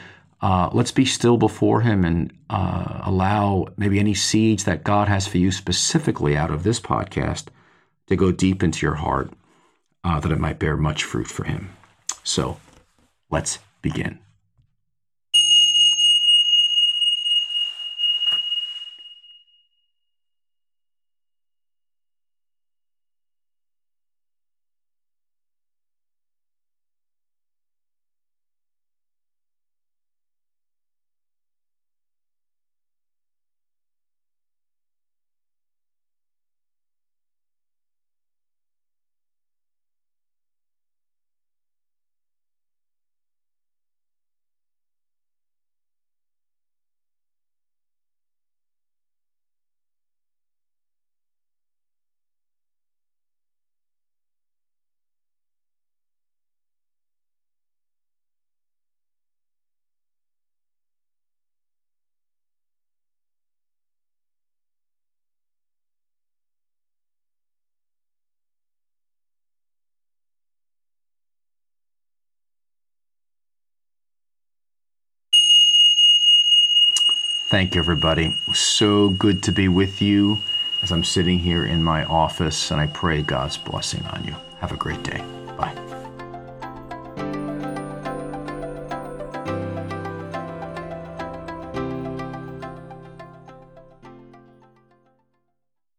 uh, 0.45 0.69
let's 0.75 0.93
be 0.93 1.07
still 1.07 1.39
before 1.39 1.81
Him 1.81 2.05
and 2.05 2.31
uh, 2.51 3.01
allow 3.03 3.69
maybe 3.79 3.99
any 3.99 4.13
seeds 4.13 4.65
that 4.65 4.85
God 4.85 5.09
has 5.09 5.27
for 5.27 5.39
you 5.39 5.51
specifically 5.51 6.37
out 6.37 6.51
of 6.51 6.65
this 6.65 6.79
podcast 6.79 7.47
to 8.09 8.15
go 8.15 8.31
deep 8.31 8.63
into 8.63 8.85
your 8.85 8.97
heart 8.97 9.33
uh, 10.05 10.21
that 10.21 10.31
it 10.31 10.39
might 10.39 10.59
bear 10.59 10.77
much 10.77 11.03
fruit 11.03 11.29
for 11.29 11.45
Him. 11.45 11.75
So 12.25 12.59
let's 13.31 13.59
begin. 13.81 14.19
Thank 77.55 77.77
you, 77.77 77.81
everybody. 77.81 78.35
So 78.53 79.11
good 79.11 79.41
to 79.45 79.53
be 79.53 79.69
with 79.69 80.03
you 80.03 80.43
as 80.83 80.91
I'm 80.91 81.05
sitting 81.05 81.39
here 81.39 81.65
in 81.65 81.85
my 81.85 82.03
office, 82.07 82.73
and 82.73 82.81
I 82.81 82.89
pray 82.89 83.23
God's 83.23 83.57
blessing 83.57 84.05
on 84.07 84.25
you. 84.25 84.35
Have 84.59 84.73
a 84.73 84.77
great 84.77 85.05
day. 85.05 85.23
Bye. 85.57 86.04